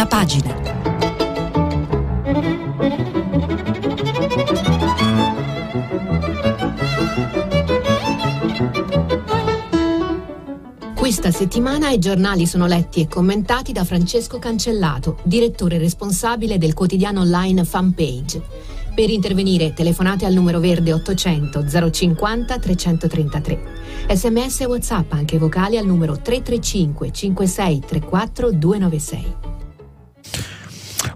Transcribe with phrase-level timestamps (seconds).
[0.00, 0.68] prima pagina.
[10.94, 17.20] Questa settimana i giornali sono letti e commentati da Francesco Cancellato, direttore responsabile del quotidiano
[17.20, 18.40] online Fanpage.
[18.94, 23.62] Per intervenire telefonate al numero verde 800 050 333.
[24.08, 29.39] Sms e WhatsApp anche vocali al numero 335 56 34 296.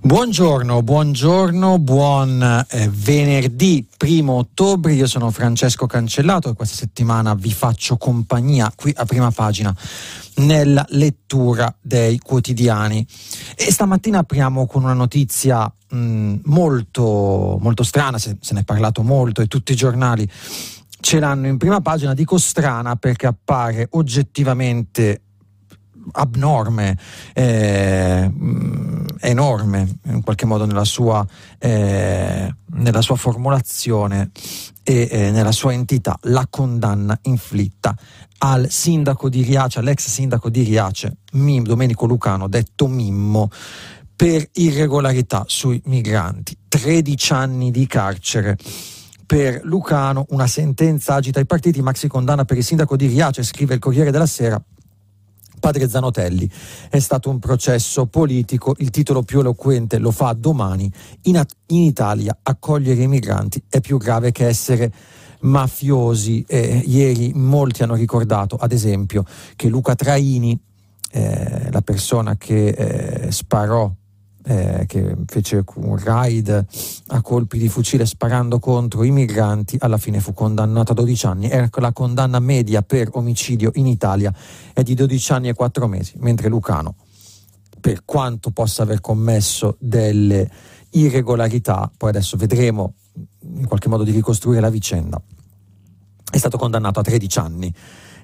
[0.04, 7.50] Buongiorno, buongiorno, buon eh, venerdì primo ottobre, io sono Francesco Cancellato e questa settimana vi
[7.50, 9.74] faccio compagnia qui a prima pagina
[10.36, 13.04] nella lettura dei quotidiani.
[13.56, 18.64] E stamattina apriamo con una notizia mh, mm, molto, molto strana, se, se ne è
[18.64, 20.30] parlato molto e tutti i giornali
[21.00, 25.22] ce l'hanno in prima pagina, dico strana perché appare oggettivamente
[26.12, 26.98] abnorme,
[27.32, 28.30] eh,
[29.20, 31.26] enorme in qualche modo nella sua,
[31.58, 34.30] eh, nella sua formulazione
[34.82, 37.96] e eh, nella sua entità, la condanna inflitta
[38.38, 43.48] al sindaco di Riace, all'ex sindaco di Riace, Mim, Domenico Lucano, detto Mimmo,
[44.14, 46.56] per irregolarità sui migranti.
[46.68, 48.56] 13 anni di carcere
[49.26, 53.74] per Lucano, una sentenza agita i partiti, maxi condanna per il sindaco di Riace, scrive
[53.74, 54.62] il Corriere della Sera,
[55.64, 56.46] Padre Zanotelli.
[56.90, 60.92] È stato un processo politico, il titolo più eloquente lo fa domani.
[61.22, 64.92] In, in Italia accogliere i migranti è più grave che essere
[65.40, 66.44] mafiosi.
[66.46, 69.24] Eh, ieri molti hanno ricordato, ad esempio,
[69.56, 70.60] che Luca Traini,
[71.12, 73.90] eh, la persona che eh, sparò
[74.46, 76.66] eh, che fece un raid
[77.08, 81.48] a colpi di fucile sparando contro i migranti, alla fine fu condannato a 12 anni.
[81.48, 84.32] Ecco, la condanna media per omicidio in Italia
[84.72, 86.94] è di 12 anni e 4 mesi, mentre Lucano,
[87.80, 90.50] per quanto possa aver commesso delle
[90.90, 92.94] irregolarità, poi adesso vedremo
[93.56, 95.20] in qualche modo di ricostruire la vicenda,
[96.30, 97.74] è stato condannato a 13 anni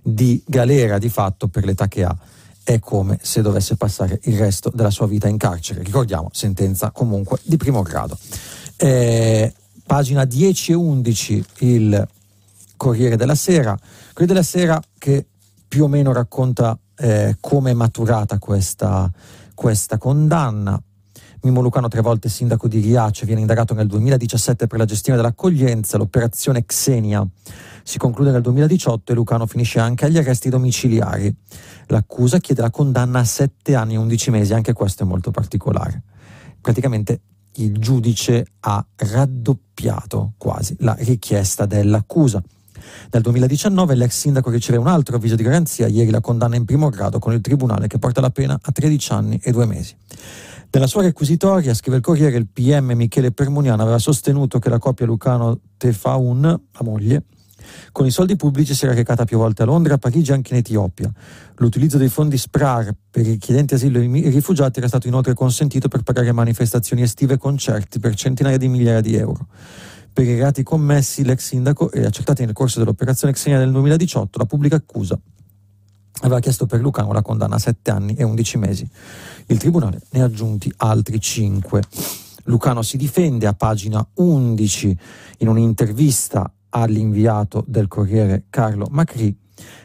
[0.03, 2.17] di galera di fatto per l'età che ha
[2.63, 5.83] è come se dovesse passare il resto della sua vita in carcere.
[5.83, 8.17] Ricordiamo, sentenza comunque di primo grado.
[8.77, 9.53] Eh,
[9.87, 12.09] pagina 10 e 11 il
[12.77, 13.77] Corriere della Sera.
[14.13, 15.27] Corriere della Sera che
[15.67, 19.11] più o meno racconta eh, come è maturata questa,
[19.55, 20.81] questa condanna.
[21.43, 25.97] Mimo Lucano, tre volte sindaco di Riace, viene indagato nel 2017 per la gestione dell'accoglienza,
[25.97, 27.27] l'operazione Xenia
[27.83, 31.35] si conclude nel 2018 e Lucano finisce anche agli arresti domiciliari.
[31.87, 36.03] L'accusa chiede la condanna a 7 anni e 11 mesi, anche questo è molto particolare.
[36.61, 37.21] Praticamente
[37.55, 42.43] il giudice ha raddoppiato quasi la richiesta dell'accusa.
[43.13, 46.91] Nel 2019 l'ex sindaco riceve un altro avviso di garanzia, ieri la condanna in primo
[46.91, 49.97] grado con il tribunale che porta la pena a 13 anni e 2 mesi.
[50.73, 55.05] Nella sua requisitoria, scrive il Corriere, il PM Michele Permuniano aveva sostenuto che la coppia
[55.05, 57.25] Lucano Tefaun, la moglie,
[57.91, 60.53] con i soldi pubblici si era recata più volte a Londra, a Parigi e anche
[60.53, 61.11] in Etiopia.
[61.57, 65.89] L'utilizzo dei fondi SPRAR per i richiedenti asilo e i rifugiati era stato inoltre consentito
[65.89, 69.49] per pagare manifestazioni estive e concerti per centinaia di migliaia di euro.
[70.13, 74.47] Per i reati commessi l'ex sindaco e accertati nel corso dell'operazione Xenia del 2018, la
[74.47, 75.19] pubblica accusa
[76.21, 78.89] aveva chiesto per Lucano la condanna a 7 anni e 11 mesi.
[79.47, 81.83] Il tribunale ne ha aggiunti altri 5.
[82.45, 84.99] Lucano si difende a pagina 11
[85.39, 89.37] in un'intervista all'inviato del Corriere Carlo Macri.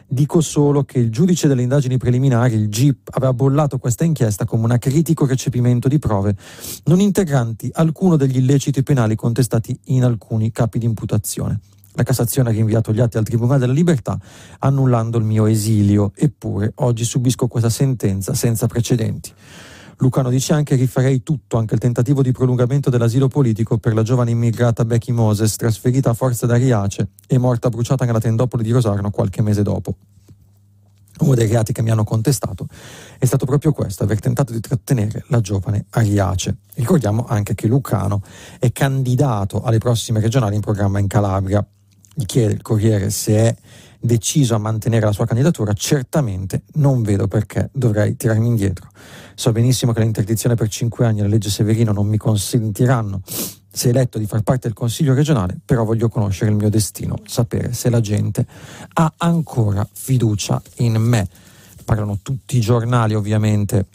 [0.06, 4.64] Dico solo che il giudice delle indagini preliminari, il GIP, aveva bollato questa inchiesta come
[4.64, 6.34] un acritico recepimento di prove
[6.84, 11.60] non integranti alcuno degli illeciti penali contestati in alcuni capi di imputazione.
[11.96, 14.18] La Cassazione ha rinviato gli atti al Tribunale della Libertà,
[14.58, 19.32] annullando il mio esilio, eppure oggi subisco questa sentenza senza precedenti.
[19.98, 24.02] Lucano dice anche che rifarei tutto, anche il tentativo di prolungamento dell'asilo politico per la
[24.02, 28.72] giovane immigrata Becky Moses, trasferita a forza da Riace e morta bruciata nella tendopoli di
[28.72, 29.96] Rosarno qualche mese dopo.
[31.20, 32.66] Uno dei reati che mi hanno contestato
[33.18, 36.58] è stato proprio questo, aver tentato di trattenere la giovane Ariace.
[36.74, 38.20] Ricordiamo anche che Lucano
[38.58, 41.66] è candidato alle prossime regionali in programma in Calabria.
[42.18, 43.56] Gli chiede il Corriere se è
[44.00, 48.88] deciso a mantenere la sua candidatura, certamente non vedo perché dovrei tirarmi indietro.
[49.34, 53.20] So benissimo che l'interdizione per cinque anni e la legge Severino non mi consentiranno,
[53.70, 57.74] se eletto, di far parte del Consiglio regionale, però voglio conoscere il mio destino, sapere
[57.74, 58.46] se la gente
[58.94, 61.28] ha ancora fiducia in me.
[61.84, 63.88] Parlano tutti i giornali ovviamente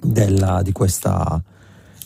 [0.00, 1.42] della, di, questa,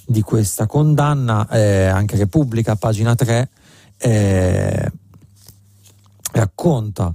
[0.04, 3.48] di, questa, condanna, eh, anche Repubblica, pagina 3,
[3.98, 4.90] eh,
[6.32, 7.12] racconta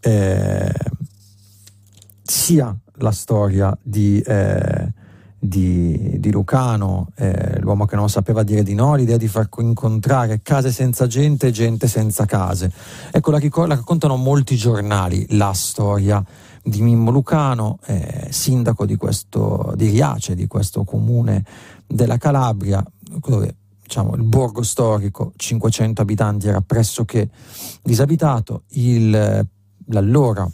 [0.00, 0.72] eh,
[2.22, 4.92] sia la storia di, eh,
[5.38, 10.40] di, di Lucano, eh, l'uomo che non sapeva dire di no, l'idea di far incontrare
[10.42, 12.70] case senza gente e gente senza case.
[13.10, 16.22] Ecco, la, ricor- la raccontano molti giornali, la storia
[16.62, 21.44] di Mimmo Lucano, eh, sindaco di, questo, di Riace, di questo comune
[21.86, 22.84] della Calabria,
[23.26, 23.56] dove
[23.90, 27.28] diciamo, il borgo storico, 500 abitanti, era pressoché
[27.82, 29.44] disabitato, il,
[29.86, 30.48] l'allora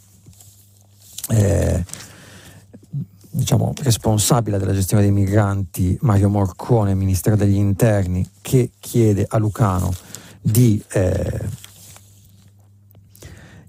[1.28, 1.84] eh,
[3.30, 9.92] diciamo, responsabile della gestione dei migranti, Mario Morcone, Ministero degli Interni, che chiede a Lucano
[10.40, 10.82] di...
[10.92, 11.64] Eh,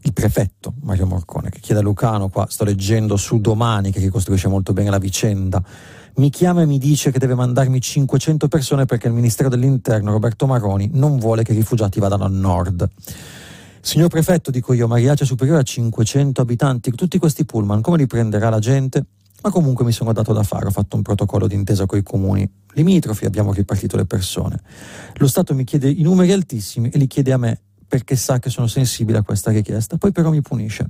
[0.02, 4.48] il prefetto Mario Morcone che chiede a Lucano, qua sto leggendo su Domani che ricostruisce
[4.48, 5.62] molto bene la vicenda,
[6.18, 10.48] mi chiama e mi dice che deve mandarmi 500 persone perché il Ministero dell'Interno, Roberto
[10.48, 12.90] Maroni, non vuole che i rifugiati vadano a nord.
[13.82, 18.50] Signor prefetto, dico io, Mariace superiore a 500 abitanti, tutti questi pullman, come li prenderà
[18.50, 19.06] la gente?
[19.44, 22.50] Ma comunque mi sono dato da fare, ho fatto un protocollo d'intesa con i comuni
[22.74, 24.60] limitrofi, abbiamo ripartito le persone.
[25.18, 28.50] Lo Stato mi chiede i numeri altissimi e li chiede a me perché sa che
[28.50, 30.90] sono sensibile a questa richiesta, poi però mi punisce.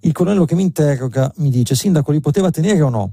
[0.00, 3.12] Il colonnello che mi interroga mi dice, Sindaco, li poteva tenere o no?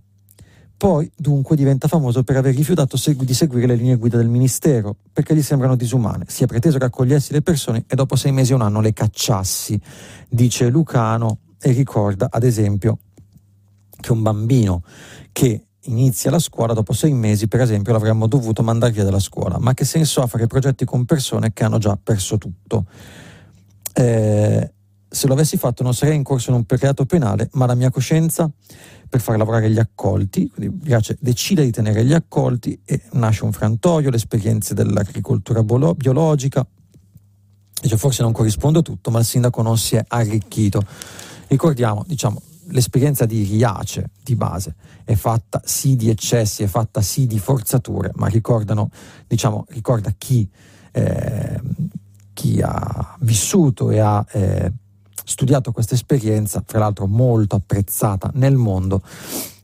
[0.77, 4.95] Poi, dunque, diventa famoso per aver rifiutato segu- di seguire le linee guida del Ministero,
[5.13, 6.25] perché gli sembrano disumane.
[6.27, 8.91] Si è preteso che accogliessi le persone e dopo sei mesi o un anno le
[8.91, 9.79] cacciassi,
[10.27, 12.99] dice Lucano e ricorda, ad esempio,
[13.97, 14.83] che un bambino
[15.31, 19.57] che inizia la scuola dopo sei mesi, per esempio, l'avremmo dovuto mandare via dalla scuola.
[19.57, 22.85] Ma che senso ha fare progetti con persone che hanno già perso tutto?
[23.93, 24.73] Eh,
[25.15, 27.89] se lo avessi fatto non sarei in corso in un reato penale, ma la mia
[27.89, 28.51] coscienza
[29.07, 33.53] per far lavorare gli accolti, quindi Piace decide di tenere gli accolti e nasce un
[33.53, 36.67] frantoio, le esperienze dell'agricoltura biologica,
[37.81, 40.83] dice forse non corrisponde a tutto, ma il sindaco non si è arricchito.
[41.47, 44.75] Ricordiamo, diciamo, l'esperienza di Riace di base
[45.05, 48.27] è fatta sì di eccessi, è fatta sì di forzature, ma
[49.27, 50.49] diciamo, ricorda chi,
[50.91, 51.61] eh,
[52.33, 54.73] chi ha vissuto e ha eh,
[55.25, 59.01] studiato questa esperienza, fra l'altro molto apprezzata nel mondo,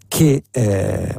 [0.07, 1.15] che, eh,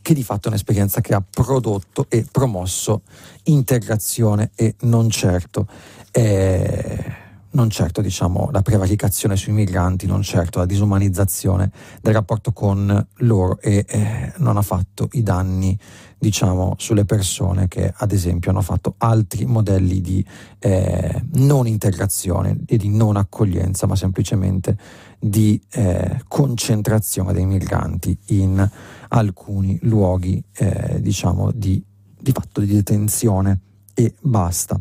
[0.00, 3.02] che di fatto è un'esperienza che ha prodotto e promosso
[3.44, 5.66] integrazione e non certo,
[6.12, 7.12] eh,
[7.50, 13.60] non certo diciamo, la prevaricazione sui migranti, non certo la disumanizzazione del rapporto con loro
[13.60, 15.78] e eh, non ha fatto i danni
[16.24, 20.24] diciamo, sulle persone che ad esempio hanno fatto altri modelli di
[20.58, 24.74] eh, non integrazione e di non accoglienza, ma semplicemente
[25.18, 28.66] di eh, concentrazione dei migranti in
[29.08, 31.84] alcuni luoghi eh, diciamo, di,
[32.18, 33.60] di fatto di detenzione
[33.92, 34.80] e basta.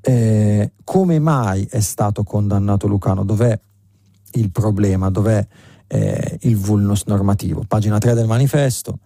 [0.00, 3.24] Eh, come mai è stato condannato Lucano?
[3.24, 3.58] Dov'è
[4.34, 5.10] il problema?
[5.10, 5.44] Dov'è
[5.88, 7.64] eh, il vulnus normativo?
[7.66, 9.00] Pagina 3 del manifesto.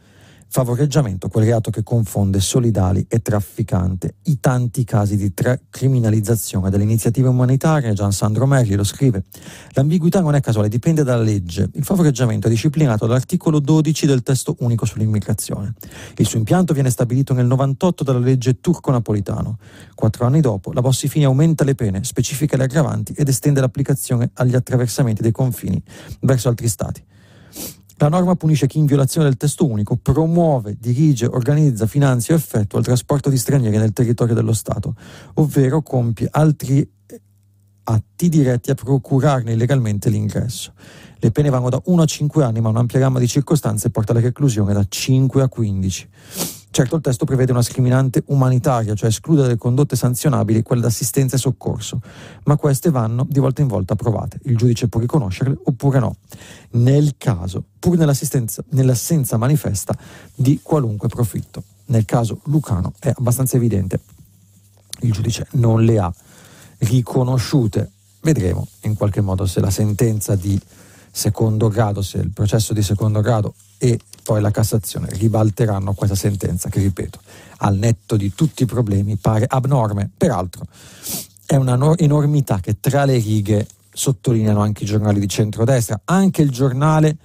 [0.52, 4.16] Favoreggiamento, quel reato che confonde solidali e trafficante.
[4.24, 9.26] I tanti casi di tra- criminalizzazione delle iniziative umanitarie, Gian Sandro Merli lo scrive.
[9.74, 11.70] L'ambiguità non è casuale, dipende dalla legge.
[11.74, 15.74] Il favoreggiamento è disciplinato dall'articolo 12 del testo unico sull'immigrazione.
[16.16, 19.56] Il suo impianto viene stabilito nel 98 dalla legge turco-napolitano.
[19.94, 24.56] Quattro anni dopo, la Bossi-Fini aumenta le pene, specifica le aggravanti ed estende l'applicazione agli
[24.56, 25.80] attraversamenti dei confini
[26.22, 27.04] verso altri stati.
[28.00, 32.78] La norma punisce chi in violazione del testo unico promuove, dirige, organizza, finanzia o effettua
[32.78, 34.94] il trasporto di stranieri nel territorio dello Stato,
[35.34, 36.90] ovvero compie altri
[37.84, 40.72] atti diretti a procurarne illegalmente l'ingresso.
[41.18, 44.22] Le pene vanno da 1 a 5 anni, ma un'ampia gamma di circostanze porta alla
[44.22, 46.08] reclusione da 5 a 15.
[46.72, 51.38] Certo il testo prevede una scriminante umanitaria, cioè esclude dalle condotte sanzionabili quelle d'assistenza e
[51.40, 52.00] soccorso,
[52.44, 54.38] ma queste vanno di volta in volta approvate.
[54.44, 56.16] Il giudice può riconoscerle oppure no,
[56.72, 59.96] nel caso, pur nell'assenza manifesta
[60.32, 61.64] di qualunque profitto.
[61.86, 64.00] Nel caso Lucano è abbastanza evidente,
[65.00, 66.14] il giudice non le ha
[66.78, 67.90] riconosciute.
[68.20, 70.60] Vedremo in qualche modo se la sentenza di
[71.10, 76.68] secondo grado, se il processo di secondo grado e poi la Cassazione ribalteranno questa sentenza
[76.68, 77.20] che, ripeto,
[77.58, 80.10] al netto di tutti i problemi pare abnorme.
[80.16, 80.66] Peraltro
[81.46, 86.50] è una enormità che tra le righe sottolineano anche i giornali di centrodestra, anche il
[86.50, 87.16] giornale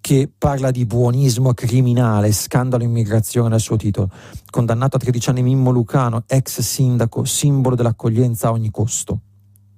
[0.00, 4.10] che parla di buonismo criminale, scandalo immigrazione nel suo titolo.
[4.50, 9.20] Condannato a 13 anni Mimmo Lucano, ex sindaco, simbolo dell'accoglienza a ogni costo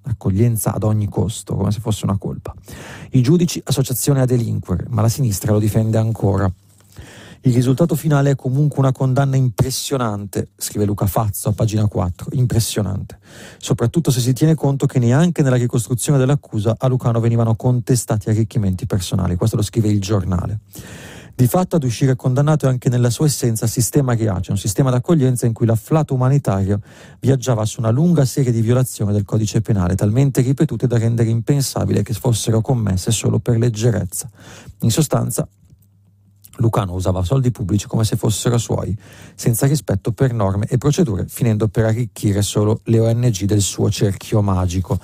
[0.03, 2.55] accoglienza ad ogni costo, come se fosse una colpa.
[3.11, 6.51] I giudici associazione a delinquere, ma la sinistra lo difende ancora.
[7.43, 13.19] Il risultato finale è comunque una condanna impressionante, scrive Luca Fazzo a pagina 4, impressionante,
[13.57, 18.85] soprattutto se si tiene conto che neanche nella ricostruzione dell'accusa a Lucano venivano contestati arricchimenti
[18.85, 20.61] personali, questo lo scrive il giornale.
[21.41, 25.47] Di fatto ad uscire condannato è anche nella sua essenza sistema Riace, un sistema d'accoglienza
[25.47, 26.83] in cui l'afflato umanitario
[27.19, 32.03] viaggiava su una lunga serie di violazioni del codice penale, talmente ripetute da rendere impensabile
[32.03, 34.29] che fossero commesse solo per leggerezza.
[34.81, 35.49] In sostanza,
[36.57, 38.95] Lucano usava soldi pubblici come se fossero suoi,
[39.35, 44.43] senza rispetto per norme e procedure, finendo per arricchire solo le ONG del suo cerchio
[44.43, 45.01] magico.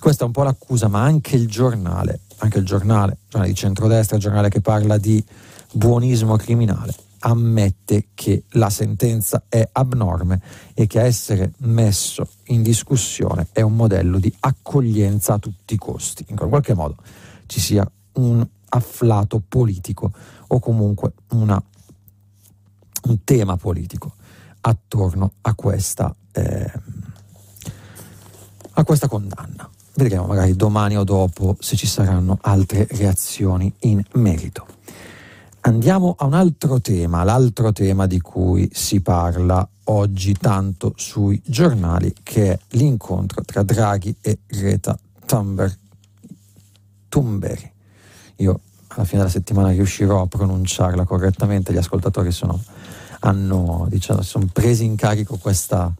[0.00, 4.16] Questa è un po' l'accusa, ma anche il giornale, anche il giornale, giornale di centrodestra,
[4.16, 5.24] il giornale che parla di
[5.72, 10.40] buonismo criminale, ammette che la sentenza è abnorme
[10.74, 16.24] e che essere messo in discussione è un modello di accoglienza a tutti i costi.
[16.28, 16.96] In qualche modo
[17.46, 20.12] ci sia un afflato politico
[20.48, 21.62] o comunque una,
[23.04, 24.14] un tema politico
[24.60, 26.72] attorno a questa, eh,
[28.72, 29.68] a questa condanna.
[29.94, 34.77] Vedremo magari domani o dopo se ci saranno altre reazioni in merito.
[35.68, 42.14] Andiamo a un altro tema, l'altro tema di cui si parla oggi tanto sui giornali,
[42.22, 45.76] che è l'incontro tra Draghi e Greta Thunberg.
[48.36, 52.58] Io alla fine della settimana riuscirò a pronunciarla correttamente, gli ascoltatori sono,
[53.20, 55.94] hanno, diciamo, sono presi in carico questa,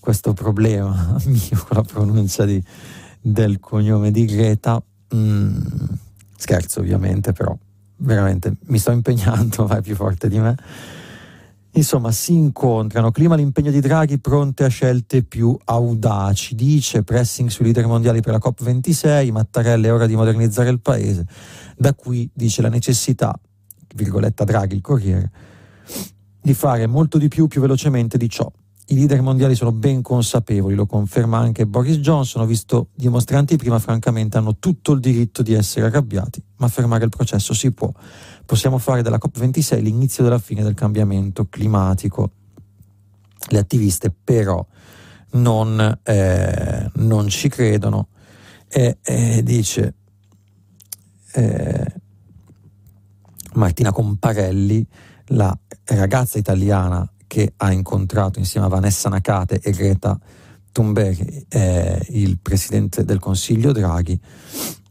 [0.00, 2.64] questo problema mio con la pronuncia di,
[3.20, 4.82] del cognome di Greta.
[5.14, 5.60] Mm,
[6.34, 7.54] scherzo ovviamente, però
[8.02, 10.56] veramente mi sto impegnando, vai più forte di me.
[11.74, 17.64] Insomma, si incontrano, clima l'impegno di Draghi pronte a scelte più audaci, dice pressing sui
[17.64, 21.26] leader mondiali per la COP26, Mattarella è ora di modernizzare il paese.
[21.74, 23.34] Da qui dice la necessità,
[23.94, 25.30] virgoletta Draghi, il Corriere,
[26.42, 28.52] di fare molto di più più velocemente di ciò.
[28.92, 33.78] I leader mondiali sono ben consapevoli, lo conferma anche Boris Johnson, ho visto dimostranti prima,
[33.78, 37.90] francamente hanno tutto il diritto di essere arrabbiati, ma fermare il processo si può.
[38.44, 42.32] Possiamo fare dalla COP26 l'inizio della fine del cambiamento climatico.
[43.48, 44.64] Le attiviste però
[45.30, 48.08] non, eh, non ci credono
[48.68, 49.94] e, e dice
[51.32, 51.94] eh,
[53.54, 54.86] Martina Comparelli,
[55.28, 60.20] la ragazza italiana che ha incontrato insieme a Vanessa Nakate e Greta
[60.70, 64.20] Thunberg eh, il presidente del Consiglio Draghi,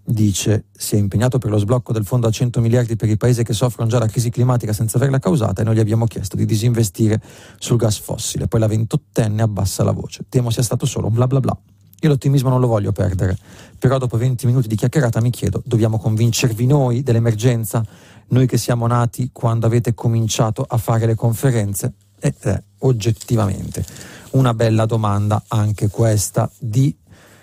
[0.04, 3.44] dice si è impegnato per lo sblocco del fondo a 100 miliardi per i paesi
[3.44, 6.46] che soffrono già la crisi climatica senza averla causata e noi gli abbiamo chiesto di
[6.46, 7.22] disinvestire
[7.60, 8.48] sul gas fossile.
[8.48, 10.26] Poi la ventottenne abbassa la voce.
[10.28, 11.56] Temo sia stato solo un bla bla bla.
[12.00, 13.38] Io l'ottimismo non lo voglio perdere,
[13.78, 17.86] però dopo 20 minuti di chiacchierata mi chiedo, dobbiamo convincervi noi dell'emergenza?
[18.30, 21.94] Noi che siamo nati quando avete cominciato a fare le conferenze?
[22.24, 23.84] Ed è oggettivamente
[24.32, 26.96] una bella domanda anche questa di,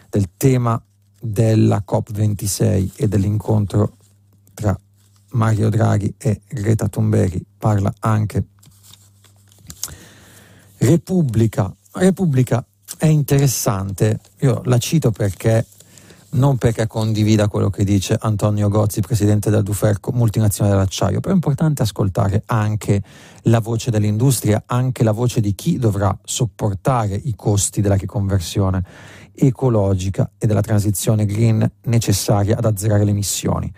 [0.09, 0.81] del tema
[1.21, 3.97] della COP26 e dell'incontro
[4.55, 4.79] tra
[5.31, 7.43] Mario Draghi e Greta Thunberg.
[7.59, 8.47] Parla anche
[10.77, 11.75] Repubblica.
[11.93, 12.65] Repubblica
[12.97, 15.67] è interessante, io la cito perché
[16.31, 21.37] non perché condivida quello che dice Antonio Gozzi, presidente del Duferco, multinazionale dell'acciaio, però è
[21.37, 23.03] importante ascoltare anche
[23.43, 28.85] la voce dell'industria, anche la voce di chi dovrà sopportare i costi della riconversione
[29.35, 33.73] ecologica e della transizione green necessaria ad azzerare le emissioni,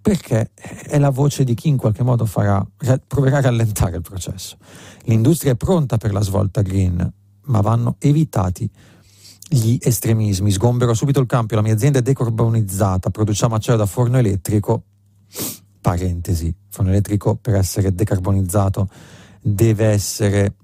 [0.00, 2.66] perché è la voce di chi in qualche modo farà,
[3.06, 4.56] proverà a rallentare il processo.
[5.04, 7.12] L'industria è pronta per la svolta green,
[7.44, 8.68] ma vanno evitati
[9.52, 10.50] gli estremismi.
[10.50, 14.84] Sgombero subito il campo, la mia azienda è decarbonizzata, produciamo acciaio da forno elettrico.
[15.80, 18.88] Parentesi, forno elettrico per essere decarbonizzato
[19.40, 20.54] deve essere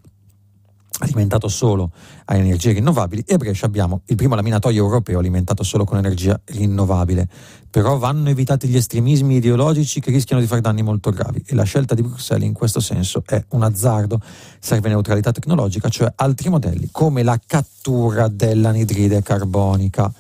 [0.99, 1.91] alimentato solo
[2.25, 6.39] a energie rinnovabili e a Brescia abbiamo il primo laminatoio europeo alimentato solo con energia
[6.47, 7.29] rinnovabile.
[7.71, 11.65] Però vanno evitati gli estremismi ideologici che rischiano di fare danni molto gravi e la
[11.65, 14.21] scelta di Bruxelles in questo senso è un azzardo.
[14.59, 20.11] Serve neutralità tecnologica, cioè altri modelli come la cattura dell'anidride carbonica.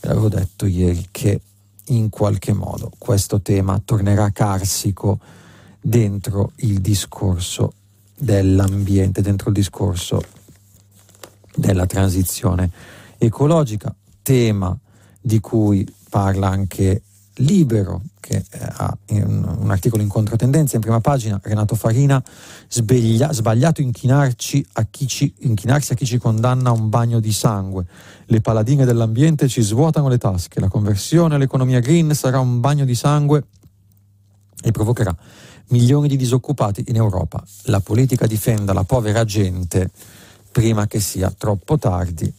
[0.00, 1.40] Ve l'avevo detto ieri che
[1.86, 5.18] in qualche modo questo tema tornerà carsico
[5.80, 7.72] dentro il discorso
[8.20, 10.22] dell'ambiente, dentro il discorso
[11.54, 12.70] della transizione
[13.18, 14.76] ecologica, tema
[15.20, 17.02] di cui parla anche
[17.34, 22.22] Libero, che eh, ha un, articolo in controtendenza in prima pagina, Renato Farina,
[22.68, 27.86] sbeglia, sbagliato inchinarci a ci, inchinarsi a chi ci condanna a un bagno di sangue.
[28.26, 32.94] Le paladine dell'ambiente ci svuotano le tasche, la conversione all'economia green sarà un bagno di
[32.94, 33.44] sangue
[34.62, 35.16] e provocherà
[35.70, 37.42] milioni di disoccupati in Europa.
[37.64, 39.90] La politica difenda la povera gente
[40.50, 42.32] prima che sia troppo tardi.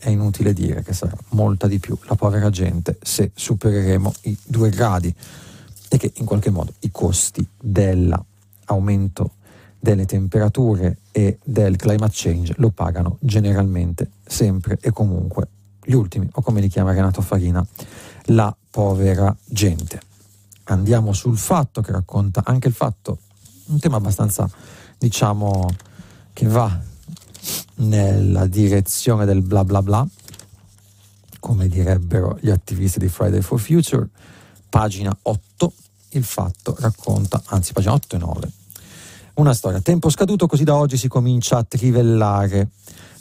[0.00, 4.70] È inutile dire che sarà molta di più la povera gente se supereremo i due
[4.70, 5.12] gradi
[5.88, 9.32] e che in qualche modo i costi dell'aumento
[9.80, 15.48] delle temperature e del climate change lo pagano generalmente sempre e comunque
[15.84, 17.66] gli ultimi, o come li chiama Renato Farina,
[18.26, 20.07] la povera gente.
[20.70, 23.18] Andiamo sul fatto che racconta anche il fatto,
[23.66, 24.50] un tema abbastanza,
[24.98, 25.66] diciamo,
[26.32, 26.78] che va
[27.76, 30.06] nella direzione del bla bla bla,
[31.40, 34.08] come direbbero gli attivisti di Friday for Future,
[34.68, 35.72] pagina 8,
[36.10, 38.52] il fatto racconta, anzi pagina 8 e 9,
[39.34, 39.80] una storia.
[39.80, 42.68] Tempo scaduto, così da oggi si comincia a trivellare.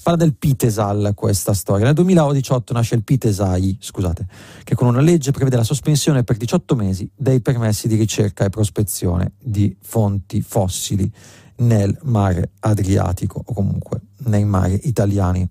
[0.08, 1.84] Parla del Pitesal questa storia.
[1.84, 4.26] Nel 2018 nasce il Pitesai, scusate,
[4.64, 8.50] che con una legge prevede la sospensione per 18 mesi dei permessi di ricerca e
[8.50, 11.12] prospezione di fonti fossili
[11.58, 15.46] nel mare Adriatico o comunque nei mari italiani.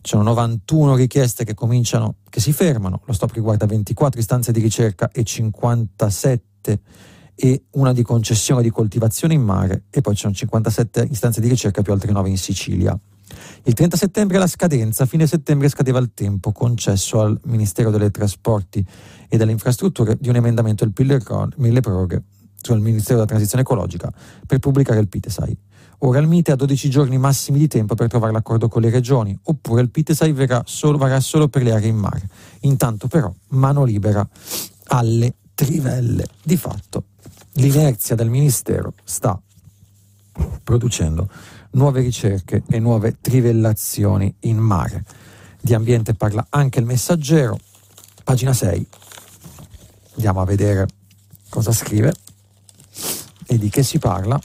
[0.14, 5.10] sono 91 richieste che cominciano, che si fermano, lo stop riguarda 24 istanze di ricerca
[5.10, 6.80] e 57
[7.34, 11.48] e una di concessione di coltivazione in mare e poi ci sono 57 istanze di
[11.48, 12.98] ricerca più altre 9 in Sicilia.
[13.64, 18.10] Il 30 settembre la scadenza, a fine settembre scadeva il tempo concesso al Ministero delle
[18.10, 18.84] Trasporti
[19.28, 20.92] e delle Infrastrutture di un emendamento del
[21.56, 22.22] mille proroghe
[22.60, 24.12] sul Ministero della Transizione Ecologica
[24.46, 25.58] per pubblicare il PITESAI.
[26.02, 29.36] Ora il MITE ha 12 giorni massimi di tempo per trovare l'accordo con le regioni,
[29.42, 32.28] oppure il PITESAI verrà solo, varrà solo per le aree in mare.
[32.60, 34.26] Intanto però mano libera
[34.88, 36.26] alle trivelle.
[36.42, 37.04] Di fatto
[37.54, 39.40] l'inerzia del Ministero sta
[40.62, 41.28] producendo
[41.72, 45.04] nuove ricerche e nuove trivellazioni in mare.
[45.60, 47.58] Di ambiente parla anche il messaggero,
[48.24, 48.86] pagina 6.
[50.14, 50.86] Andiamo a vedere
[51.48, 52.12] cosa scrive
[53.46, 54.38] e di che si parla.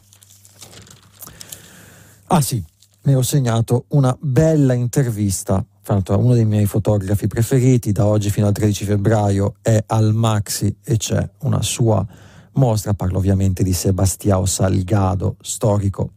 [2.27, 2.63] Ah sì,
[3.03, 5.63] mi ho segnato una bella intervista.
[5.81, 10.13] Fra l'altro uno dei miei fotografi preferiti da oggi fino al 13 febbraio è al
[10.13, 12.05] Maxi e c'è una sua
[12.53, 12.93] mostra.
[12.93, 16.11] Parlo ovviamente di Sebastião Salgado, storico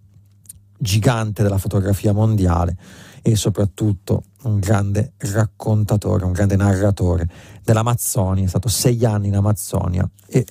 [0.79, 2.77] gigante della fotografia mondiale
[3.23, 7.29] e soprattutto un grande raccontatore, un grande narratore
[7.65, 10.47] dell'Amazzonia, è stato sei anni in Amazzonia e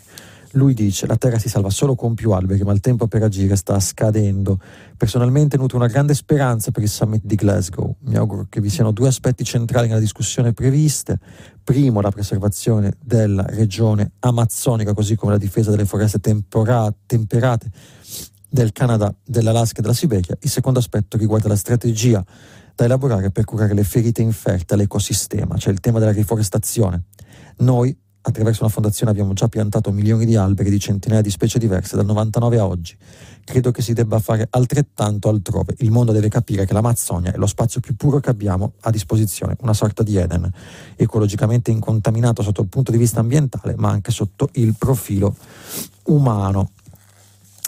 [0.56, 3.56] lui dice la terra si salva solo con più alberi, ma il tempo per agire
[3.56, 4.60] sta scadendo.
[4.96, 7.96] Personalmente nutro una grande speranza per il summit di Glasgow.
[8.02, 11.20] Mi auguro che vi siano due aspetti centrali nella discussione previste.
[11.64, 17.70] Primo, la preservazione della regione amazzonica, così come la difesa delle foreste tempora- temperate
[18.56, 20.38] del Canada, dell'Alaska e della Siberia.
[20.39, 22.24] Il secondo aspetto riguarda la strategia
[22.74, 27.04] da elaborare per curare le ferite inferte all'ecosistema, cioè il tema della riforestazione.
[27.58, 31.98] Noi, attraverso una fondazione, abbiamo già piantato milioni di alberi di centinaia di specie diverse
[31.98, 32.96] dal 99 a oggi.
[33.44, 35.76] Credo che si debba fare altrettanto altrove.
[35.80, 39.58] Il mondo deve capire che l'Amazzonia è lo spazio più puro che abbiamo a disposizione,
[39.60, 40.50] una sorta di Eden,
[40.96, 45.36] ecologicamente incontaminato sotto il punto di vista ambientale, ma anche sotto il profilo
[46.06, 46.72] umano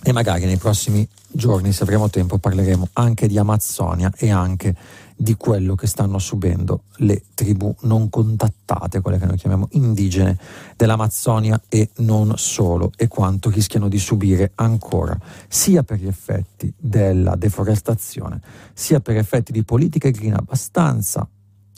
[0.03, 4.75] e magari nei prossimi giorni, se avremo tempo, parleremo anche di Amazzonia e anche
[5.19, 10.38] di quello che stanno subendo le tribù non contattate, quelle che noi chiamiamo indigene
[10.75, 17.36] dell'Amazzonia e non solo, e quanto rischiano di subire ancora, sia per gli effetti della
[17.36, 18.39] deforestazione,
[18.73, 21.27] sia per effetti di politiche green abbastanza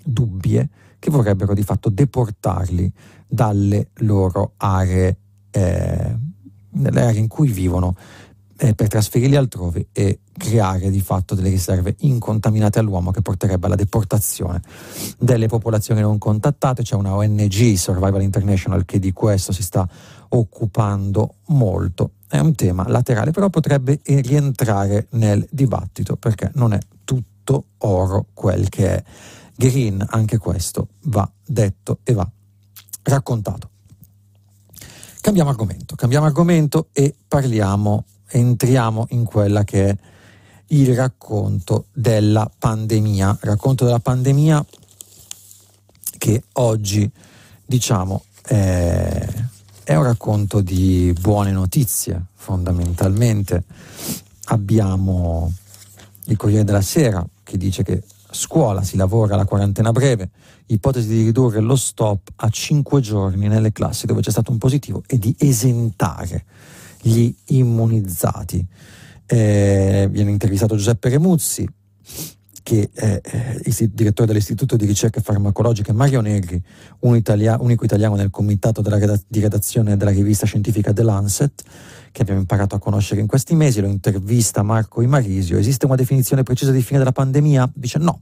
[0.04, 0.68] dubbie
[1.00, 2.92] che vorrebbero di fatto deportarli
[3.26, 5.18] dalle loro aree.
[5.52, 6.18] Eh,
[6.72, 7.96] nelle aree in cui vivono
[8.62, 13.76] eh, per trasferirli altrove e creare di fatto delle riserve incontaminate all'uomo che porterebbe alla
[13.76, 14.62] deportazione
[15.18, 16.84] delle popolazioni non contattate.
[16.84, 19.88] C'è una ONG, Survival International, che di questo si sta
[20.30, 22.12] occupando molto.
[22.28, 28.70] È un tema laterale, però potrebbe rientrare nel dibattito perché non è tutto oro quel
[28.70, 29.04] che è.
[29.56, 32.30] Green, anche questo va detto e va
[33.04, 33.70] raccontato.
[35.22, 39.98] Cambiamo argomento, cambiamo argomento e parliamo, entriamo in quella che è
[40.68, 44.66] il racconto della pandemia, racconto della pandemia
[46.18, 47.10] che oggi
[47.66, 49.28] diciamo è,
[49.84, 53.64] è un racconto di buone notizie fondamentalmente.
[54.46, 55.52] Abbiamo
[56.26, 60.30] il Corriere della Sera che dice che scuola si lavora alla quarantena breve,
[60.70, 65.04] ipotesi di ridurre lo stop a 5 giorni nelle classi dove c'è stato un positivo
[65.08, 66.46] e di esentare
[67.02, 68.66] gli immunizzati.
[69.26, 71.68] Eh, viene intervistato Giuseppe Remuzzi,
[72.64, 76.62] che è eh, direttore dell'Istituto di Ricerche Farmacologiche Mario Negri,
[77.00, 81.64] un italia- unico italiano nel comitato reda- di redazione della rivista scientifica The Lancet,
[82.12, 86.44] che abbiamo imparato a conoscere in questi mesi, lo intervista Marco Imarisio, esiste una definizione
[86.44, 87.70] precisa di fine della pandemia?
[87.74, 88.22] Dice no,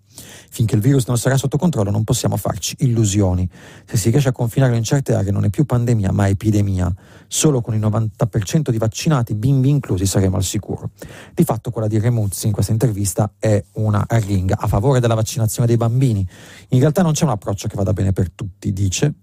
[0.49, 3.49] finché il virus non sarà sotto controllo non possiamo farci illusioni,
[3.85, 6.93] se si riesce a confinarlo in certe aree non è più pandemia ma epidemia,
[7.27, 10.91] solo con il 90% di vaccinati, bimbi inclusi, saremo al sicuro.
[11.33, 15.67] Di fatto quella di Remuzzi in questa intervista è una arringa a favore della vaccinazione
[15.67, 16.27] dei bambini,
[16.69, 19.13] in realtà non c'è un approccio che vada bene per tutti, dice,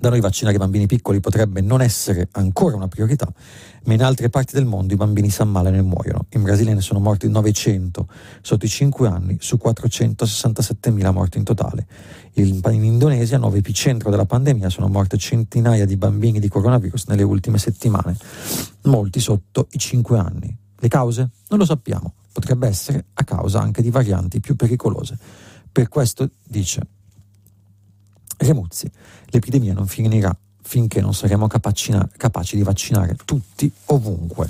[0.00, 3.32] da noi vaccinare i bambini piccoli potrebbe non essere ancora una priorità,
[3.84, 6.26] ma in altre parti del mondo i bambini si ammalano e muoiono.
[6.30, 8.08] In Brasile ne sono morti 900
[8.40, 11.86] sotto i 5 anni su 467.000 morti in totale.
[12.34, 17.58] In, Indonesia, nuovo epicentro della pandemia, sono morte centinaia di bambini di coronavirus nelle ultime
[17.58, 18.16] settimane,
[18.82, 20.56] molti sotto i 5 anni.
[20.80, 21.30] Le cause?
[21.48, 25.18] Non lo sappiamo, potrebbe essere a causa anche di varianti più pericolose.
[25.72, 26.86] Per questo dice
[28.38, 28.90] Remuzzi,
[29.26, 34.48] l'epidemia non finirà finché non saremo capaci, capaci di vaccinare tutti ovunque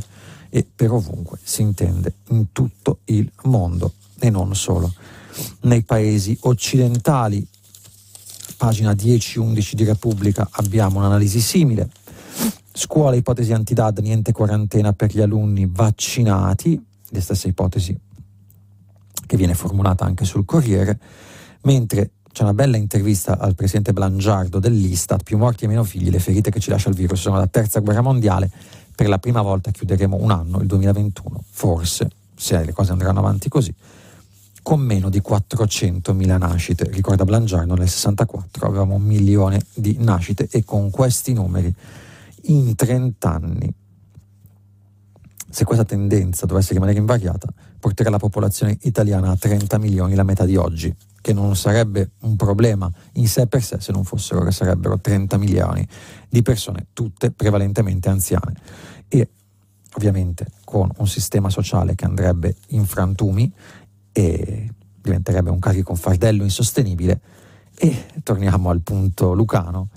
[0.51, 4.92] e per ovunque si intende in tutto il mondo e non solo.
[5.61, 7.46] Nei paesi occidentali,
[8.57, 11.88] pagina 10-11 di Repubblica, abbiamo un'analisi simile.
[12.72, 17.98] Scuola, ipotesi antidad, niente quarantena per gli alunni vaccinati, le stesse ipotesi
[19.27, 20.98] che viene formulata anche sul Corriere,
[21.62, 26.19] mentre c'è una bella intervista al presidente Blangiardo dell'Istat, più morti e meno figli, le
[26.19, 27.21] ferite che ci lascia il virus.
[27.21, 28.51] Sono la terza guerra mondiale,
[28.95, 33.49] per la prima volta chiuderemo un anno, il 2021, forse, se le cose andranno avanti
[33.49, 33.75] così,
[34.62, 36.85] con meno di 400.000 nascite.
[36.91, 41.75] Ricorda Blangiardo, nel 64 avevamo un milione di nascite e con questi numeri
[42.43, 43.75] in 30 anni
[45.51, 47.49] se questa tendenza dovesse rimanere invariata,
[47.81, 52.37] porterà la popolazione italiana a 30 milioni, la metà di oggi, che non sarebbe un
[52.37, 55.87] problema in sé per sé se non fossero che sarebbero 30 milioni
[56.28, 58.54] di persone, tutte prevalentemente anziane.
[59.09, 59.28] E
[59.94, 63.52] ovviamente con un sistema sociale che andrebbe in frantumi
[64.12, 67.20] e diventerebbe un carico, un fardello insostenibile.
[67.81, 69.88] E torniamo al punto lucano,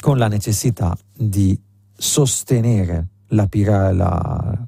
[0.00, 1.58] con la necessità di
[1.94, 4.66] sostenere la, pira- la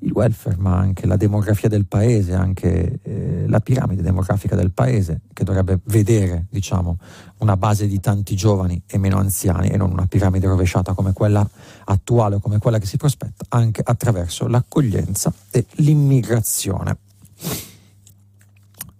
[0.00, 5.22] il welfare, ma anche la demografia del paese, anche eh, la piramide demografica del paese,
[5.32, 6.98] che dovrebbe vedere diciamo,
[7.38, 11.48] una base di tanti giovani e meno anziani e non una piramide rovesciata come quella
[11.84, 16.96] attuale o come quella che si prospetta, anche attraverso l'accoglienza e l'immigrazione.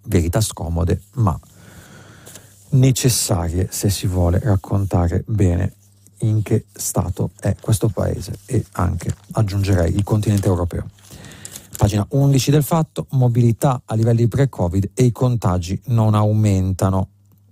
[0.05, 1.39] Verità scomode, ma
[2.71, 5.73] necessarie se si vuole raccontare bene
[6.21, 10.89] in che stato è questo paese e anche, aggiungerei, il continente europeo.
[11.77, 17.09] Pagina 11 del fatto, mobilità a livelli pre-Covid e i contagi non aumentano.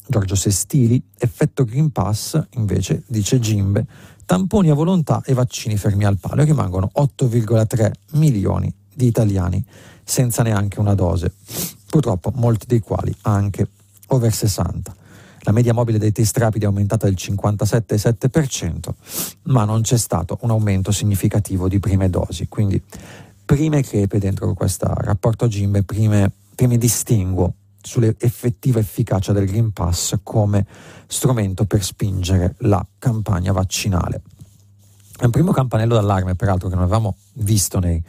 [0.07, 3.85] Giorgio Sestili, effetto Green Pass, invece, dice Gimbe,
[4.25, 9.65] tamponi a volontà e vaccini fermi al palo rimangono 8,3 milioni di italiani
[10.03, 11.33] senza neanche una dose,
[11.87, 13.67] purtroppo molti dei quali anche
[14.07, 14.95] over 60.
[15.49, 18.89] La media mobile dei test rapidi è aumentata del 57,7%,
[19.45, 22.47] ma non c'è stato un aumento significativo di prime dosi.
[22.47, 22.79] Quindi
[23.45, 30.67] prime crepe dentro questo rapporto GIMBE, prime, primi distinguo sull'effettiva efficacia del Green Pass come
[31.07, 34.21] strumento per spingere la campagna vaccinale.
[35.17, 37.99] È un primo campanello d'allarme, peraltro, che non avevamo visto nei,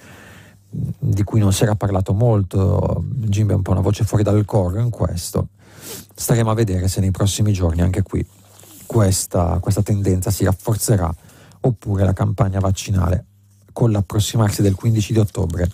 [0.68, 4.44] di cui non si era parlato molto, Jimbe è un po' una voce fuori dal
[4.44, 5.48] coro in questo,
[6.14, 8.24] staremo a vedere se nei prossimi giorni anche qui
[8.86, 11.14] questa, questa tendenza si rafforzerà
[11.60, 13.24] oppure la campagna vaccinale
[13.72, 15.70] con l'approssimarsi del 15 di ottobre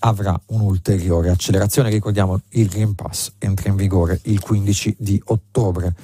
[0.00, 1.90] avrà un'ulteriore accelerazione.
[1.90, 5.94] Ricordiamo il Green Pass entra in vigore il 15 di ottobre.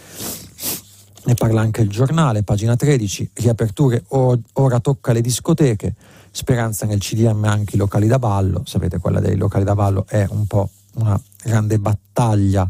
[1.25, 5.95] Ne parla anche il giornale, pagina 13, riaperture, ora tocca le discoteche,
[6.31, 10.25] speranza nel CDM anche i locali da ballo, sapete quella dei locali da ballo è
[10.31, 12.69] un po' una grande battaglia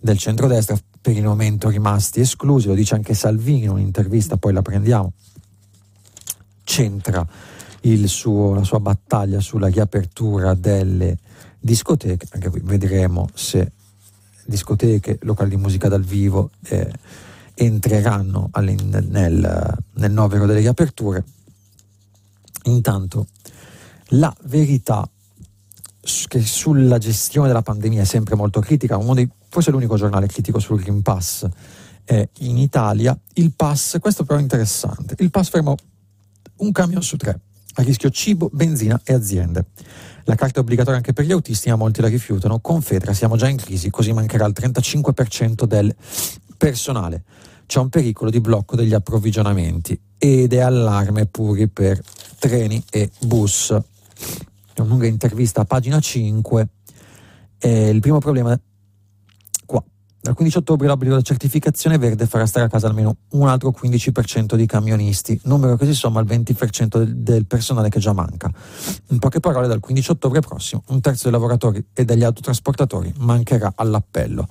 [0.00, 4.62] del centrodestra, per il momento rimasti esclusi, lo dice anche Salvini in un'intervista, poi la
[4.62, 5.12] prendiamo,
[6.64, 7.26] centra
[8.04, 11.18] suo, la sua battaglia sulla riapertura delle
[11.58, 13.72] discoteche, anche qui vedremo se
[14.46, 16.90] discoteche, locali di musica dal vivo eh,
[17.54, 21.24] entreranno nel, nel novero delle riaperture.
[22.64, 23.26] Intanto
[24.14, 25.08] la verità
[26.26, 30.58] che sulla gestione della pandemia è sempre molto critica, uno dei, forse l'unico giornale critico
[30.58, 31.46] sul Green Pass
[32.04, 35.74] è in Italia, il pass, questo però è interessante, il pass fermò
[36.56, 37.38] un camion su tre,
[37.74, 39.66] a rischio cibo, benzina e aziende.
[40.24, 42.60] La carta è obbligatoria anche per gli autisti, ma molti la rifiutano.
[42.60, 45.94] Confedra, siamo già in crisi, così mancherà il 35% del
[46.56, 47.24] personale.
[47.66, 52.00] c'è un pericolo di blocco degli approvvigionamenti ed è allarme puri per
[52.38, 53.70] treni e bus.
[53.70, 56.68] Una lunga intervista a pagina 5.
[57.58, 58.58] Eh, il primo problema.
[60.22, 64.54] Dal 15 ottobre l'obbligo della certificazione verde farà stare a casa almeno un altro 15%
[64.54, 68.52] di camionisti, numero che si somma al 20% del, del personale che già manca.
[69.08, 73.72] In poche parole, dal 15 ottobre prossimo un terzo dei lavoratori e degli autotrasportatori mancherà
[73.74, 74.46] all'appello.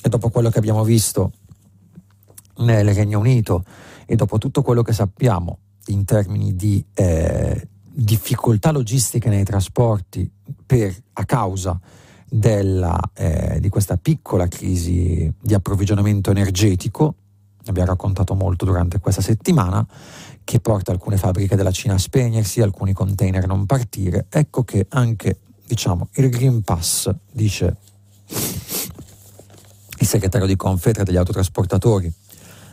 [0.00, 1.32] E dopo quello che abbiamo visto
[2.58, 3.64] nel Regno Unito
[4.06, 10.30] e dopo tutto quello che sappiamo in termini di eh, difficoltà logistiche nei trasporti
[10.64, 11.80] per, a causa
[12.36, 17.14] della, eh, di questa piccola crisi di approvvigionamento energetico,
[17.66, 19.86] abbiamo raccontato molto durante questa settimana,
[20.42, 24.86] che porta alcune fabbriche della Cina a spegnersi, alcuni container a non partire, ecco che
[24.88, 27.76] anche diciamo, il Green Pass, dice
[29.98, 32.12] il segretario di Confedra degli autotrasportatori,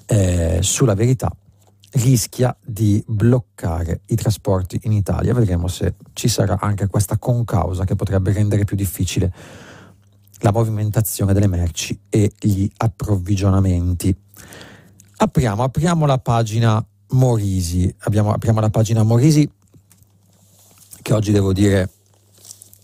[0.08, 1.32] eh, sulla verità
[1.94, 5.34] rischia di bloccare i trasporti in Italia.
[5.34, 9.34] Vedremo se ci sarà anche questa concausa che potrebbe rendere più difficile
[10.40, 14.16] la movimentazione delle merci e gli approvvigionamenti.
[15.18, 17.94] Apriamo, apriamo la pagina Morisi.
[18.00, 19.50] Abbiamo, apriamo la pagina Morisi
[21.02, 21.90] che oggi devo dire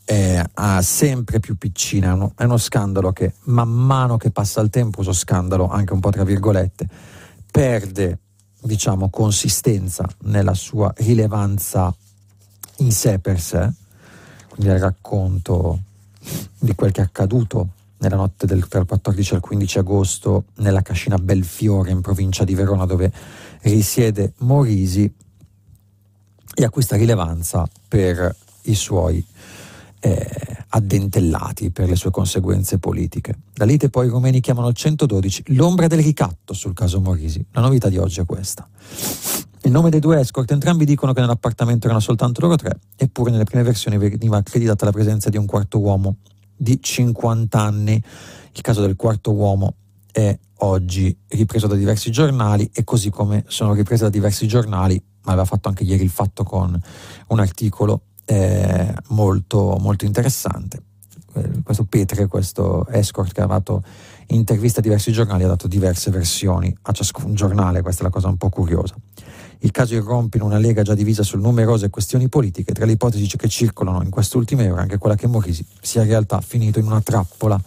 [0.04, 0.42] è
[0.82, 2.10] sempre più piccina.
[2.10, 5.94] È uno, è uno scandalo che man mano che passa il tempo, uso scandalo anche
[5.94, 6.88] un po' tra virgolette,
[7.52, 8.20] perde
[8.68, 11.94] diciamo, consistenza nella sua rilevanza
[12.78, 13.72] in sé per sé,
[14.50, 15.80] quindi il racconto
[16.60, 21.90] di quel che è accaduto nella notte del 14 al 15 agosto nella cascina Belfiore
[21.90, 23.12] in provincia di Verona dove
[23.62, 25.12] risiede Morisi
[26.54, 29.26] e acquista rilevanza per i suoi
[30.00, 33.38] eh, addentellati per le sue conseguenze politiche.
[33.54, 37.44] Da lite poi i rumeni chiamano il 112 l'ombra del ricatto sul caso Morisi.
[37.52, 38.68] La novità di oggi è questa.
[39.64, 43.44] Il nome dei due escort, entrambi dicono che nell'appartamento erano soltanto loro tre, eppure nelle
[43.44, 46.18] prime versioni veniva accreditata la presenza di un quarto uomo
[46.56, 48.02] di 50 anni.
[48.54, 49.76] Il caso del quarto uomo
[50.12, 55.34] è oggi ripreso da diversi giornali e così come sono riprese da diversi giornali, ma
[55.34, 56.80] aveva fatto anche ieri il fatto con
[57.28, 60.82] un articolo eh, molto, molto interessante.
[61.34, 63.84] Eh, questo Petre, questo escort che ha dato
[64.28, 68.28] interviste a diversi giornali, ha dato diverse versioni a ciascun giornale, questa è la cosa
[68.28, 68.96] un po' curiosa.
[69.60, 73.26] Il caso irrompe in una lega già divisa su numerose questioni politiche, tra le ipotesi
[73.38, 76.86] che circolano in queste ultime ore anche quella che Morisi sia in realtà finito in
[76.86, 77.60] una trappola.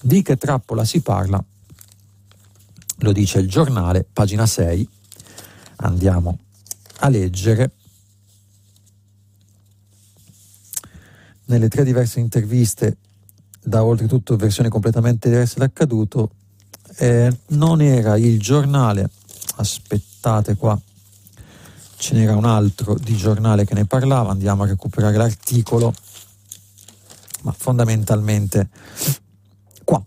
[0.00, 1.42] Di che trappola si parla?
[2.98, 4.88] Lo dice il giornale, pagina 6.
[5.76, 6.38] Andiamo
[7.00, 7.72] a leggere.
[11.46, 12.96] Nelle tre diverse interviste,
[13.62, 16.30] da oltretutto versioni completamente diverse dell'accaduto,
[16.98, 19.08] eh, non era il giornale,
[19.56, 20.78] aspettate qua,
[21.96, 25.94] ce n'era un altro di giornale che ne parlava, andiamo a recuperare l'articolo,
[27.42, 28.68] ma fondamentalmente
[29.84, 30.04] qua,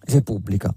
[0.00, 0.74] Repubblica,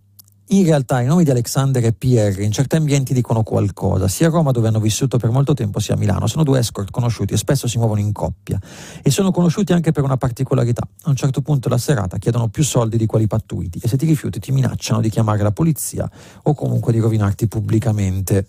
[0.60, 4.30] in realtà i nomi di Alexander e Pierre in certi ambienti dicono qualcosa, sia a
[4.30, 6.28] Roma dove hanno vissuto per molto tempo sia a Milano.
[6.28, 8.60] Sono due escort conosciuti e spesso si muovono in coppia
[9.02, 10.88] e sono conosciuti anche per una particolarità.
[11.04, 14.06] A un certo punto della serata chiedono più soldi di quelli pattuiti e se ti
[14.06, 16.10] rifiuti ti minacciano di chiamare la polizia
[16.44, 18.46] o comunque di rovinarti pubblicamente.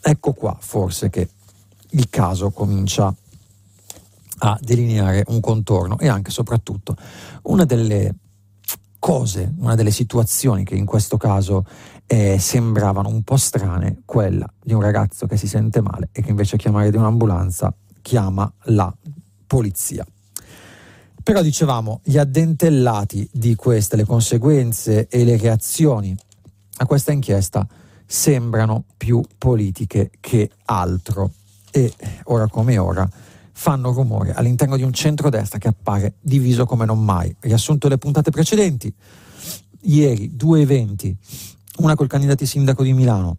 [0.00, 1.28] Ecco qua forse che
[1.90, 3.14] il caso comincia
[4.40, 6.96] a delineare un contorno e anche e soprattutto
[7.42, 8.14] una delle
[8.98, 11.64] cose, una delle situazioni che in questo caso
[12.06, 16.30] eh, sembravano un po' strane, quella di un ragazzo che si sente male e che
[16.30, 18.92] invece a chiamare di un'ambulanza chiama la
[19.46, 20.06] polizia.
[21.22, 26.16] Però dicevamo, gli addentellati di queste, le conseguenze e le reazioni
[26.78, 27.66] a questa inchiesta
[28.06, 31.32] sembrano più politiche che altro
[31.70, 31.92] e
[32.24, 33.06] ora come ora
[33.58, 37.34] fanno rumore all'interno di un centrodestra che appare diviso come non mai.
[37.40, 38.94] Riassunto le puntate precedenti,
[39.80, 41.14] ieri due eventi,
[41.78, 43.38] una col candidato sindaco di Milano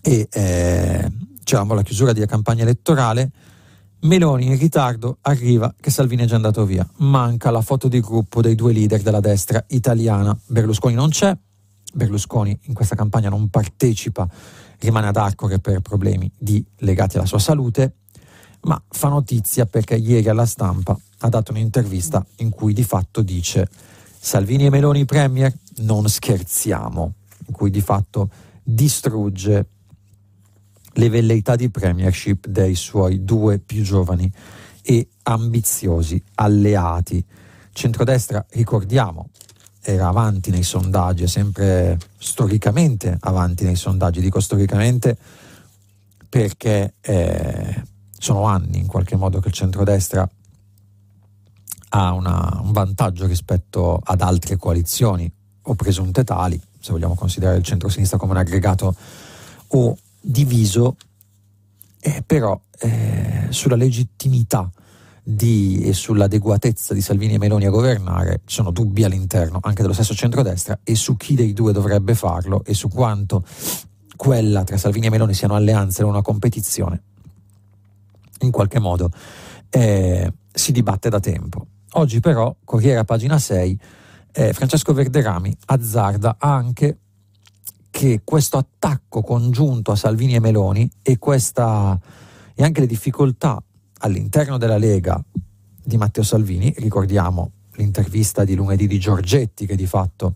[0.00, 3.32] e eh, c'eravamo la chiusura della campagna elettorale,
[4.02, 8.40] Meloni in ritardo, arriva che Salvini è già andato via, manca la foto di gruppo
[8.42, 11.36] dei due leader della destra italiana, Berlusconi non c'è,
[11.94, 14.28] Berlusconi in questa campagna non partecipa,
[14.78, 17.96] rimane ad Arcore per problemi di, legati alla sua salute
[18.62, 23.68] ma fa notizia perché ieri alla stampa ha dato un'intervista in cui di fatto dice
[24.18, 27.14] Salvini e Meloni Premier non scherziamo,
[27.46, 28.30] in cui di fatto
[28.62, 29.66] distrugge
[30.94, 34.30] le velleità di premiership dei suoi due più giovani
[34.82, 37.24] e ambiziosi alleati.
[37.72, 39.30] Centrodestra, ricordiamo,
[39.80, 45.16] era avanti nei sondaggi, sempre storicamente avanti nei sondaggi, dico storicamente
[46.28, 47.82] perché eh,
[48.22, 50.28] sono anni in qualche modo che il centrodestra
[51.88, 55.30] ha una, un vantaggio rispetto ad altre coalizioni
[55.62, 58.94] o presunte tali, se vogliamo considerare il centro-sinistra come un aggregato
[59.66, 60.96] o diviso,
[61.98, 64.70] eh, però eh, sulla legittimità
[65.20, 69.94] di, e sull'adeguatezza di Salvini e Meloni a governare ci sono dubbi all'interno anche dello
[69.94, 73.44] stesso centrodestra e su chi dei due dovrebbe farlo e su quanto
[74.14, 77.02] quella tra Salvini e Meloni siano alleanze o una competizione
[78.44, 79.10] in qualche modo
[79.70, 81.66] eh, si dibatte da tempo.
[81.92, 83.78] Oggi però, Corriere a pagina 6,
[84.32, 86.98] eh, Francesco Verderami azzarda anche
[87.90, 91.98] che questo attacco congiunto a Salvini e Meloni e, questa,
[92.54, 93.62] e anche le difficoltà
[93.98, 95.22] all'interno della Lega
[95.84, 100.34] di Matteo Salvini, ricordiamo l'intervista di lunedì di Giorgetti che di fatto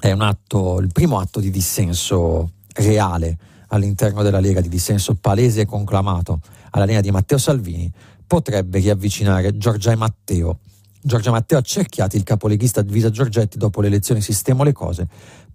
[0.00, 3.38] è un atto, il primo atto di dissenso reale
[3.74, 7.90] all'interno della Lega, di dissenso palese e conclamato alla linea di Matteo Salvini,
[8.26, 10.58] potrebbe riavvicinare Giorgia e Matteo.
[11.00, 15.06] Giorgia Matteo ha cerchiato il capoleghista Visa Giorgetti dopo le elezioni Sistemo le cose,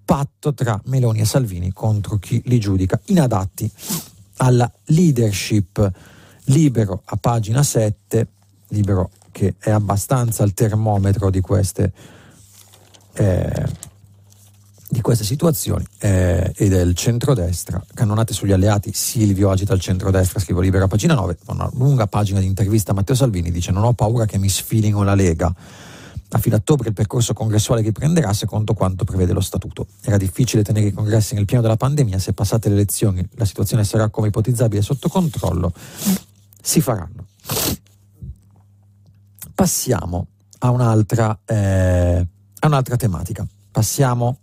[0.05, 3.69] patto tra Meloni e Salvini contro chi li giudica inadatti
[4.37, 5.91] alla leadership.
[6.45, 8.27] Libero a pagina 7,
[8.69, 11.93] libero che è abbastanza il termometro di queste,
[13.13, 13.65] eh,
[14.89, 17.83] di queste situazioni eh, e del centrodestra.
[17.93, 22.39] Cannonate sugli alleati, Silvio agita il centrodestra, scrivo libero a pagina 9, una lunga pagina
[22.39, 25.53] di intervista a Matteo Salvini, dice non ho paura che mi sfilino la Lega
[26.31, 29.87] a fine ottobre il percorso congressuale riprenderà secondo quanto prevede lo statuto.
[30.01, 33.83] Era difficile tenere i congressi nel pieno della pandemia, se passate le elezioni la situazione
[33.83, 35.73] sarà come ipotizzabile sotto controllo,
[36.61, 37.25] si faranno.
[39.55, 40.27] Passiamo
[40.59, 42.27] a un'altra, eh,
[42.59, 44.37] a un'altra tematica, passiamo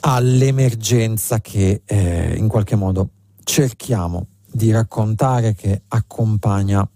[0.00, 3.10] all'emergenza che eh, in qualche modo
[3.42, 6.88] cerchiamo di raccontare che accompagna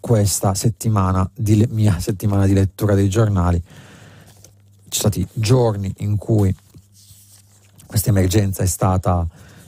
[0.00, 3.58] questa settimana di, mia settimana di lettura dei giornali.
[3.60, 6.54] Ci sono stati giorni in cui
[7.86, 9.26] questa emergenza è stata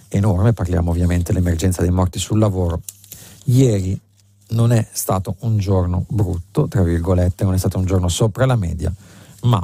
[0.09, 2.83] enorme, parliamo ovviamente dell'emergenza dei morti sul lavoro.
[3.45, 3.99] Ieri
[4.49, 8.57] non è stato un giorno brutto, tra virgolette, non è stato un giorno sopra la
[8.57, 8.93] media,
[9.43, 9.63] ma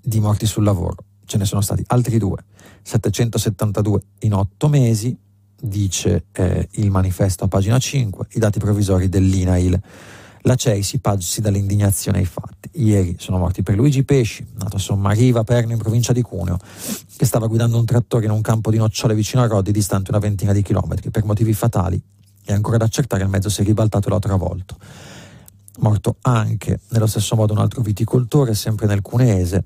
[0.00, 0.96] di morti sul lavoro
[1.34, 2.44] ce ne sono stati altri due,
[2.82, 5.16] 772 in otto mesi,
[5.60, 9.80] dice eh, il manifesto a pagina 5, i dati provvisori dell'INAIL.
[10.42, 12.70] La CEI si pagsi dall'indignazione ai fatti.
[12.74, 16.58] Ieri sono morti per Luigi Pesci, nato a Sommariva, Perno, in provincia di Cuneo,
[17.16, 20.20] che stava guidando un trattore in un campo di nocciole vicino a Rodi, distante una
[20.20, 21.10] ventina di chilometri.
[21.10, 22.00] Per motivi fatali
[22.44, 24.76] è ancora da accertare, il mezzo si è ribaltato e l'ha travolto.
[25.78, 29.64] Morto anche nello stesso modo un altro viticoltore, sempre nel Cuneese,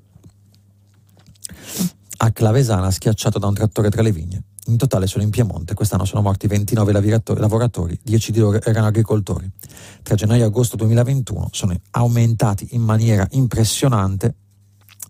[2.21, 4.43] a Clavesana, schiacciato da un trattore tra le vigne.
[4.65, 6.91] In totale solo in Piemonte quest'anno sono morti 29
[7.39, 9.49] lavoratori, 10 di loro erano agricoltori.
[10.03, 14.35] Tra gennaio e agosto 2021 sono aumentati in maniera impressionante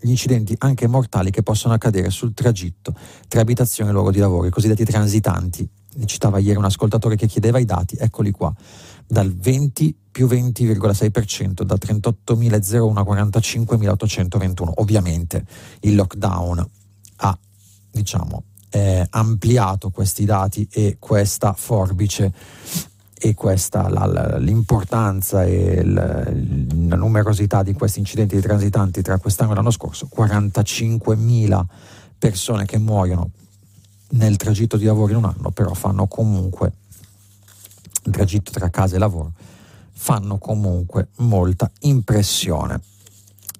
[0.01, 2.93] gli incidenti anche mortali che possono accadere sul tragitto
[3.27, 5.67] tra abitazione e luogo di lavoro, i cosiddetti transitanti.
[5.95, 8.53] Li citava ieri un ascoltatore che chiedeva i dati, eccoli qua,
[9.09, 14.71] dal 20 più 20,6%, da 38.001 a 45.821.
[14.75, 15.45] Ovviamente
[15.81, 16.69] il lockdown
[17.17, 17.39] ha,
[17.91, 22.31] diciamo, eh, ampliato questi dati e questa forbice
[23.21, 29.53] e questa la, l'importanza e la, la numerosità di questi incidenti di transitanti tra quest'anno
[29.53, 31.63] e l'anno scorso, 45.000
[32.19, 33.31] persone che muoiono
[34.11, 36.73] nel tragitto di lavoro in un anno, però fanno comunque
[38.03, 39.33] il tragitto tra casa e lavoro,
[39.91, 42.81] fanno comunque molta impressione.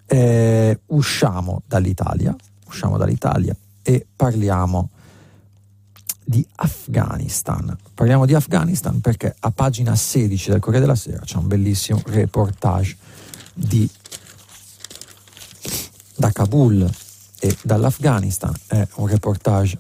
[0.05, 4.89] Eh, usciamo dall'Italia, usciamo dall'Italia e parliamo
[6.23, 7.75] di Afghanistan.
[7.93, 12.97] Parliamo di Afghanistan perché a pagina 16 del Corriere della Sera c'è un bellissimo reportage
[13.53, 13.89] di,
[16.15, 16.87] da Kabul
[17.39, 18.53] e dall'Afghanistan.
[18.67, 19.77] È un reportage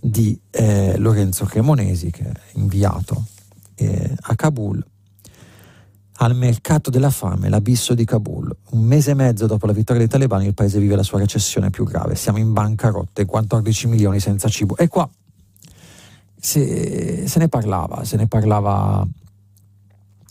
[0.00, 3.26] di eh, Lorenzo Cremonesi che è inviato
[3.74, 4.84] eh, a Kabul
[6.22, 8.54] al mercato della fame, l'abisso di Kabul.
[8.70, 11.70] Un mese e mezzo dopo la vittoria dei talebani il paese vive la sua recessione
[11.70, 12.14] più grave.
[12.14, 14.76] Siamo in bancarotte, 14 milioni senza cibo.
[14.76, 15.08] E qua
[16.38, 19.06] se, se ne parlava, se ne parlava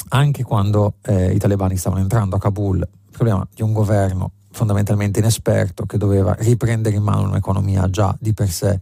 [0.10, 2.78] anche quando eh, i talebani stavano entrando a Kabul.
[2.80, 8.34] Il problema di un governo fondamentalmente inesperto che doveva riprendere in mano un'economia già di
[8.34, 8.80] per sé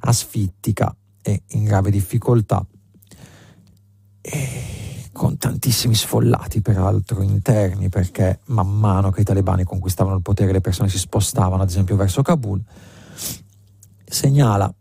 [0.00, 2.64] asfittica e in grave difficoltà.
[4.20, 10.52] E con tantissimi sfollati peraltro interni perché man mano che i talebani conquistavano il potere
[10.52, 12.62] le persone si spostavano ad esempio verso Kabul,
[14.04, 14.72] segnala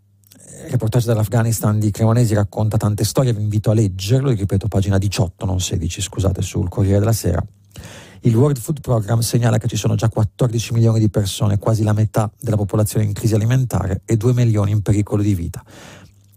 [0.63, 5.45] il reportage dall'Afghanistan di Cremonesi racconta tante storie, vi invito a leggerlo, ripeto pagina 18,
[5.45, 7.43] non 16, scusate, sul Corriere della Sera.
[8.21, 11.93] Il World Food Program segnala che ci sono già 14 milioni di persone, quasi la
[11.93, 15.63] metà della popolazione in crisi alimentare e 2 milioni in pericolo di vita.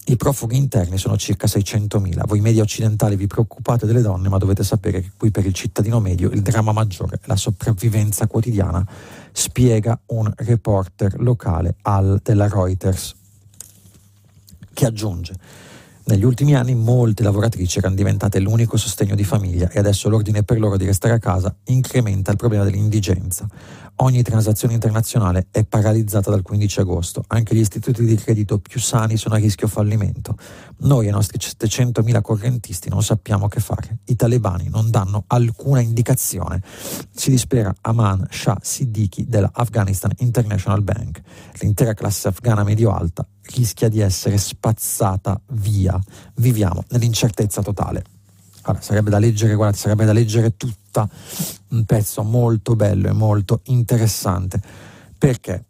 [0.07, 2.26] I profughi interni sono circa 600.000.
[2.26, 6.01] Voi media occidentali vi preoccupate delle donne, ma dovete sapere che qui per il cittadino
[6.01, 8.85] medio il dramma maggiore è la sopravvivenza quotidiana,
[9.31, 13.14] spiega un reporter locale al, della Reuters,
[14.72, 15.35] che aggiunge
[16.05, 20.59] negli ultimi anni molte lavoratrici erano diventate l'unico sostegno di famiglia e adesso l'ordine per
[20.59, 23.46] loro di restare a casa incrementa il problema dell'indigenza.
[24.03, 29.18] Ogni transazione internazionale è paralizzata dal 15 agosto, anche gli istituti di credito più sani
[29.18, 30.36] sono a rischio fallimento.
[30.78, 33.98] Noi e i nostri 700.000 correntisti non sappiamo che fare.
[34.07, 36.62] I talebani non danno alcuna indicazione.
[37.12, 41.20] Si dispera Aman Shah Siddiqui della Afghanistan International Bank.
[41.61, 46.01] L'intera classe afghana medio-alta rischia di essere spazzata via.
[46.36, 48.20] Viviamo nell'incertezza totale.
[48.71, 51.09] Allora, sarebbe da leggere, guardate, sarebbe da leggere tutta.
[51.71, 54.61] Un pezzo molto bello e molto interessante.
[55.18, 55.64] Perché?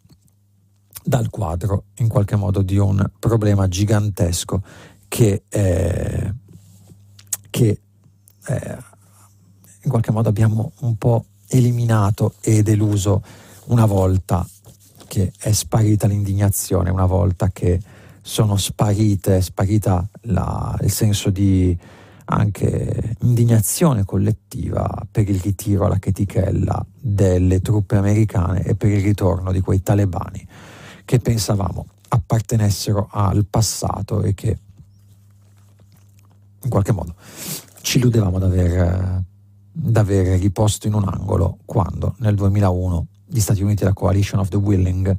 [1.02, 4.62] Dal quadro in qualche modo di un problema gigantesco
[5.08, 6.34] che, eh,
[7.48, 7.80] che
[8.46, 8.78] eh,
[9.82, 13.22] in qualche modo abbiamo un po' eliminato ed eluso
[13.66, 14.46] una volta
[15.06, 17.80] che è sparita l'indignazione, una volta che
[18.20, 21.76] sono sparite, è sparita la, il senso di
[22.30, 29.50] anche indignazione collettiva per il ritiro alla chetichella delle truppe americane e per il ritorno
[29.52, 30.46] di quei talebani
[31.04, 34.58] che pensavamo appartenessero al passato e che
[36.62, 37.14] in qualche modo
[37.80, 38.38] ci illudevamo
[39.72, 44.48] d'aver, riposto in un angolo quando nel 2001 gli Stati Uniti e la Coalition of
[44.48, 45.16] the Willing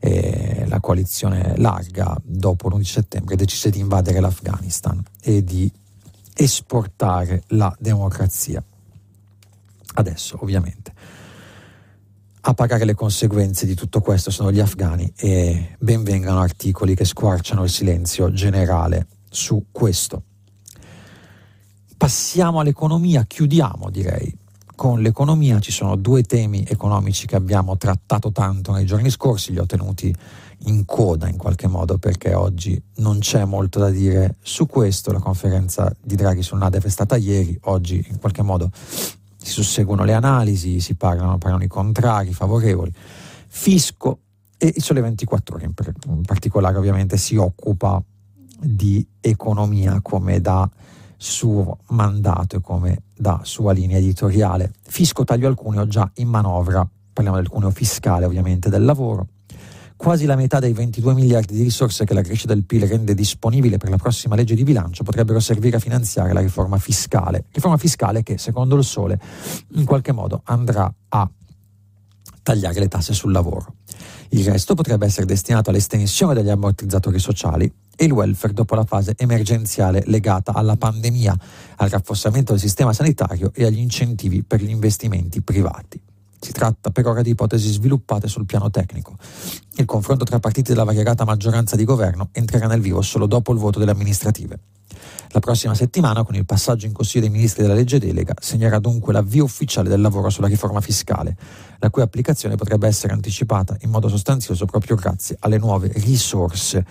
[0.00, 5.70] eh, la coalizione larga dopo l'11 settembre decise di invadere l'Afghanistan e di
[6.34, 8.62] esportare la democrazia.
[9.96, 10.92] Adesso, ovviamente,
[12.46, 17.04] a pagare le conseguenze di tutto questo sono gli afghani e ben vengano articoli che
[17.04, 20.24] squarciano il silenzio generale su questo.
[21.96, 24.36] Passiamo all'economia, chiudiamo direi.
[24.76, 29.58] Con l'economia ci sono due temi economici che abbiamo trattato tanto nei giorni scorsi, li
[29.58, 30.14] ho tenuti
[30.64, 35.18] in coda in qualche modo perché oggi non c'è molto da dire su questo, la
[35.18, 40.14] conferenza di Draghi sul NADEF è stata ieri, oggi in qualche modo si susseguono le
[40.14, 42.92] analisi, si parlano, parlano i contrari, i favorevoli.
[43.46, 44.20] Fisco
[44.56, 48.02] e il Sole 24 ore in, particolare ovviamente si occupa
[48.60, 50.68] di economia come da
[51.16, 54.72] suo mandato e come da sua linea editoriale.
[54.82, 59.26] Fisco taglio al cuneo già in manovra, parliamo del cuneo fiscale ovviamente del lavoro,
[60.04, 63.78] Quasi la metà dei 22 miliardi di risorse che la crescita del PIL rende disponibile
[63.78, 67.46] per la prossima legge di bilancio potrebbero servire a finanziare la riforma fiscale.
[67.50, 69.18] Riforma fiscale che, secondo il Sole,
[69.76, 71.30] in qualche modo andrà a
[72.42, 73.76] tagliare le tasse sul lavoro.
[74.28, 79.14] Il resto potrebbe essere destinato all'estensione degli ammortizzatori sociali e il welfare dopo la fase
[79.16, 81.34] emergenziale legata alla pandemia,
[81.76, 85.98] al rafforzamento del sistema sanitario e agli incentivi per gli investimenti privati.
[86.44, 89.16] Si tratta per ora di ipotesi sviluppate sul piano tecnico.
[89.76, 93.58] Il confronto tra partiti della variegata maggioranza di governo entrerà nel vivo solo dopo il
[93.58, 94.58] voto delle amministrative.
[95.30, 99.14] La prossima settimana, con il passaggio in Consiglio dei Ministri della legge delega, segnerà dunque
[99.14, 101.34] l'avvio ufficiale del lavoro sulla riforma fiscale,
[101.78, 106.84] la cui applicazione potrebbe essere anticipata in modo sostanzioso proprio grazie alle nuove risorse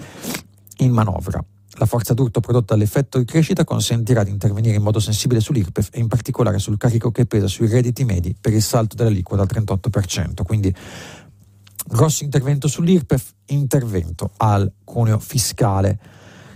[0.78, 1.46] in manovra.
[1.78, 6.00] La forza d'urto prodotta dall'effetto di crescita consentirà di intervenire in modo sensibile sull'IRPEF e
[6.00, 10.44] in particolare sul carico che pesa sui redditi medi per il salto dell'aliquota al 38%.
[10.44, 10.74] Quindi
[11.88, 16.00] grosso intervento sull'IRPEF, intervento al cuneo fiscale.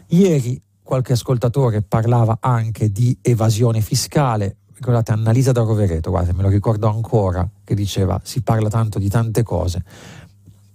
[0.10, 4.58] Ieri qualche ascoltatore parlava anche di evasione fiscale.
[4.76, 9.10] Ricordate Annalisa da Rovereto, guarda, me lo ricordo ancora, che diceva si parla tanto di
[9.10, 9.84] tante cose,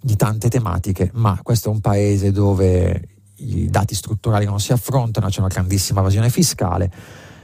[0.01, 3.12] di tante tematiche, ma questo è un paese dove
[3.43, 6.91] i dati strutturali non si affrontano, c'è una grandissima evasione fiscale.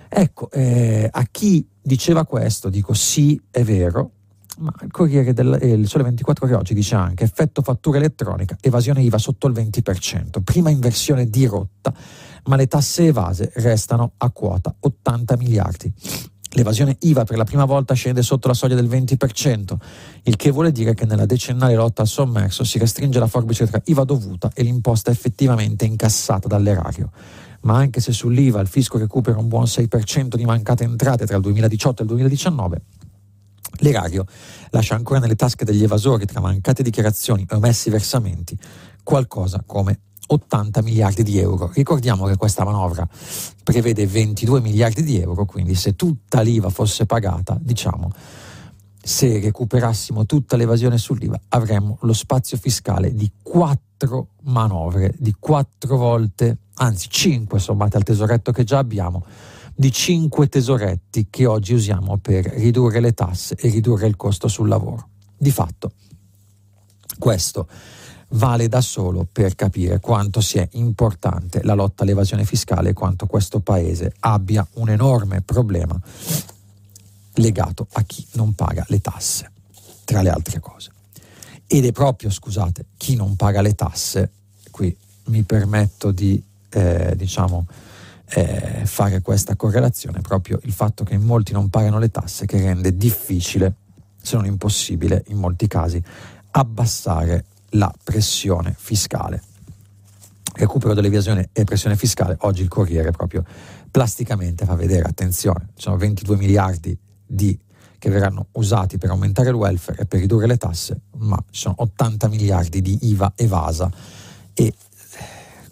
[0.09, 4.13] Ecco, eh, a chi diceva questo dico sì, è vero,
[4.59, 8.57] ma il Corriere del eh, il Sole 24 Ore oggi dice anche effetto fattura elettronica,
[8.61, 11.93] evasione IVA sotto il 20%, prima inversione di rotta,
[12.45, 15.93] ma le tasse evase restano a quota 80 miliardi.
[16.53, 19.77] L'evasione IVA per la prima volta scende sotto la soglia del 20%,
[20.23, 23.81] il che vuole dire che nella decennale lotta al sommerso si restringe la forbice tra
[23.85, 27.11] IVA dovuta e l'imposta effettivamente incassata dall'erario.
[27.61, 31.43] ma anche se sull'IVA il fisco recupera un buon 6% di mancate entrate tra il
[31.43, 32.83] 2018 e il 2019,
[33.81, 34.25] l'erario
[34.71, 38.57] lascia ancora nelle tasche degli evasori tra mancate dichiarazioni e omessi versamenti
[39.03, 40.01] qualcosa come
[40.31, 41.71] 80 miliardi di euro.
[41.73, 43.09] Ricordiamo che questa manovra
[43.63, 48.13] prevede 22 miliardi di euro, quindi se tutta l'IVA fosse pagata, diciamo,
[49.01, 56.59] se recuperassimo tutta l'evasione sull'IVA avremmo lo spazio fiscale di quattro manovre, di quattro volte,
[56.75, 59.25] anzi cinque sommate al tesoretto che già abbiamo,
[59.75, 64.69] di cinque tesoretti che oggi usiamo per ridurre le tasse e ridurre il costo sul
[64.69, 65.09] lavoro.
[65.39, 65.93] Di fatto,
[67.19, 67.67] questo
[68.31, 73.61] vale da solo per capire quanto sia importante la lotta all'evasione fiscale e quanto questo
[73.61, 75.99] Paese abbia un enorme problema
[77.35, 79.51] legato a chi non paga le tasse,
[80.05, 80.91] tra le altre cose.
[81.67, 84.31] Ed è proprio, scusate, chi non paga le tasse,
[84.71, 84.95] qui
[85.27, 87.67] mi permetto di, eh, diciamo,
[88.31, 92.97] eh, fare questa correlazione, proprio il fatto che molti non pagano le tasse che rende
[92.97, 93.75] difficile,
[94.21, 96.03] se non impossibile in molti casi,
[96.51, 99.43] abbassare la pressione fiscale.
[100.55, 103.45] Recupero dell'evasione e pressione fiscale, oggi il Corriere proprio
[103.91, 107.59] plasticamente fa vedere, attenzione, sono 22 miliardi di,
[107.99, 111.75] che verranno usati per aumentare il welfare e per ridurre le tasse, ma ci sono
[111.79, 113.91] 80 miliardi di IVA evasa
[114.55, 114.75] e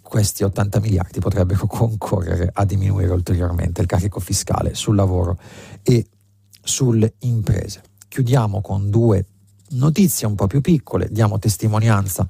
[0.03, 5.39] questi 80 miliardi potrebbero concorrere a diminuire ulteriormente il carico fiscale sul lavoro
[5.83, 6.07] e
[6.63, 7.83] sulle imprese.
[8.09, 9.25] Chiudiamo con due
[9.71, 12.27] notizie un po' più piccole, diamo testimonianza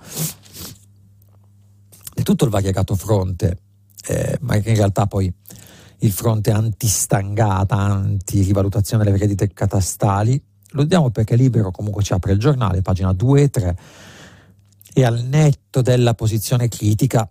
[2.14, 3.58] di tutto il variegato fronte,
[4.08, 5.32] eh, ma che in realtà poi
[6.00, 10.42] il fronte antistangata, anti-rivalutazione delle rendite catastali.
[10.70, 13.78] Lo diamo perché Libero comunque ci apre il giornale, pagina 2 e 3,
[14.94, 17.28] e al netto della posizione critica,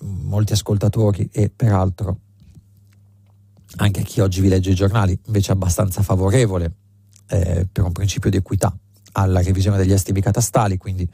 [0.00, 2.20] molti ascoltatori e peraltro
[3.76, 6.72] anche chi oggi vi legge i giornali invece abbastanza favorevole
[7.28, 8.74] eh, per un principio di equità
[9.20, 11.08] alla revisione degli estimi catastali, quindi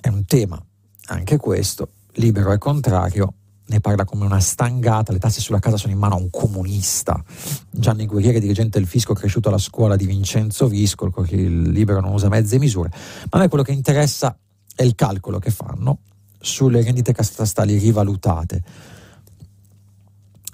[0.00, 0.62] è un tema
[1.06, 3.34] anche questo, libero è contrario,
[3.66, 7.22] ne parla come una stangata, le tasse sulla casa sono in mano a un comunista.
[7.70, 12.28] Gianni Guerrieri, dirigente del fisco, cresciuto alla scuola di Vincenzo Visco, il libero non usa
[12.28, 12.90] mezze misure,
[13.30, 14.36] ma a me quello che interessa
[14.74, 16.00] è il calcolo che fanno
[16.38, 18.62] sulle rendite catastali rivalutate.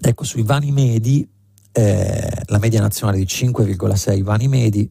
[0.00, 1.28] Ecco, sui vani medi,
[1.72, 4.90] eh, la media nazionale di 5,6 vani medi,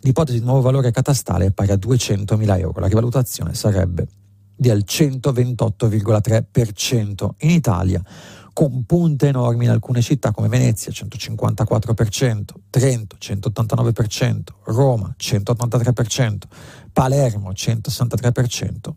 [0.00, 2.78] l'ipotesi di nuovo valore catastale è pari a 200 mila euro.
[2.80, 4.06] La rivalutazione sarebbe
[4.54, 8.00] del 128,3% in Italia
[8.56, 16.38] con punte enormi in alcune città come Venezia 154%, Trento 189%, Roma 183%,
[16.90, 18.92] Palermo 163%,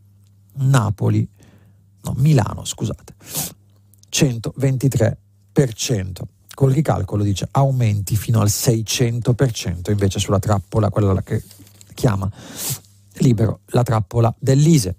[0.60, 1.30] Napoli,
[2.03, 3.16] no, Milano, scusate,
[4.10, 5.18] 123%.
[6.53, 11.43] Col ricalcolo dice aumenti fino al 600% invece sulla trappola, quella che
[11.93, 12.32] chiama
[13.16, 14.95] libero la trappola dell'ISE.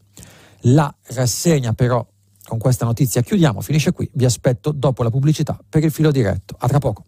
[0.64, 2.06] La rassegna però
[2.50, 6.56] con questa notizia chiudiamo, finisce qui, vi aspetto dopo la pubblicità per il filo diretto.
[6.58, 7.04] A tra poco.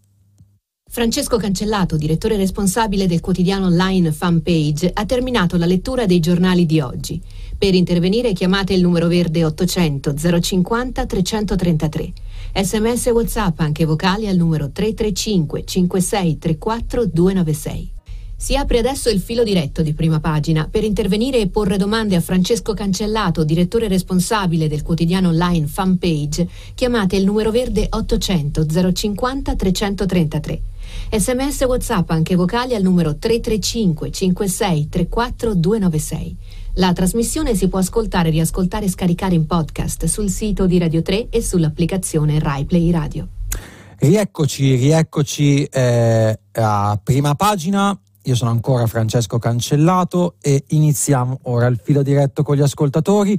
[0.88, 6.80] Francesco Cancellato, direttore responsabile del quotidiano online Fanpage, ha terminato la lettura dei giornali di
[6.80, 7.20] oggi.
[7.58, 12.12] Per intervenire chiamate il numero verde 800 050 333.
[12.54, 17.92] Sms WhatsApp anche vocali al numero 335 5634 296.
[18.42, 20.66] Si apre adesso il filo diretto di prima pagina.
[20.68, 27.14] Per intervenire e porre domande a Francesco Cancellato, direttore responsabile del quotidiano online Fanpage, chiamate
[27.14, 30.60] il numero verde 800 050 333.
[31.12, 36.36] Sms WhatsApp anche vocali al numero 335 56 34 296.
[36.74, 41.28] La trasmissione si può ascoltare, riascoltare e scaricare in podcast sul sito di Radio 3
[41.30, 43.28] e sull'applicazione RaiPlay Radio.
[43.98, 47.96] Rieccoci, rieccoci eh, a prima pagina.
[48.24, 53.38] Io sono ancora Francesco Cancellato e iniziamo ora il filo diretto con gli ascoltatori.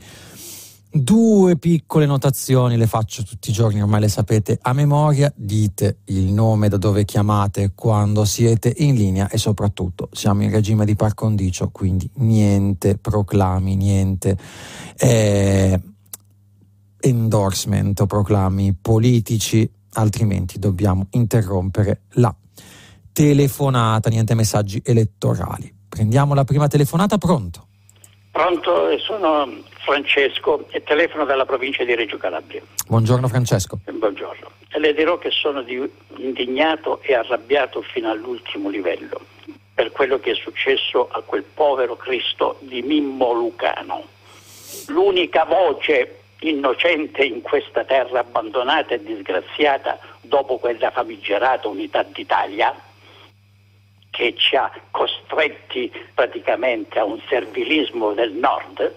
[0.96, 5.32] Due piccole notazioni le faccio tutti i giorni, ormai le sapete a memoria.
[5.36, 10.86] Dite il nome da dove chiamate quando siete in linea e soprattutto siamo in regime
[10.86, 14.38] di par condicio, quindi niente proclami, niente
[14.98, 15.82] eh,
[17.00, 22.36] endorsement o proclami politici, altrimenti dobbiamo interrompere la
[23.14, 25.72] telefonata, niente messaggi elettorali.
[25.88, 27.68] Prendiamo la prima telefonata, pronto?
[28.32, 29.47] Pronto, sono
[29.86, 32.64] Francesco e telefono dalla provincia di Reggio Calabria.
[32.88, 33.80] Buongiorno Francesco.
[33.86, 34.49] Buongiorno.
[34.70, 35.80] E le dirò che sono di,
[36.18, 39.22] indignato e arrabbiato fino all'ultimo livello
[39.76, 44.03] per quello che è successo a quel povero Cristo di Mimmo Lucano.
[44.88, 52.74] L'unica voce innocente in questa terra abbandonata e disgraziata dopo quella famigerata unità d'Italia
[54.14, 58.93] che ci ha costretti praticamente a un servilismo del nord,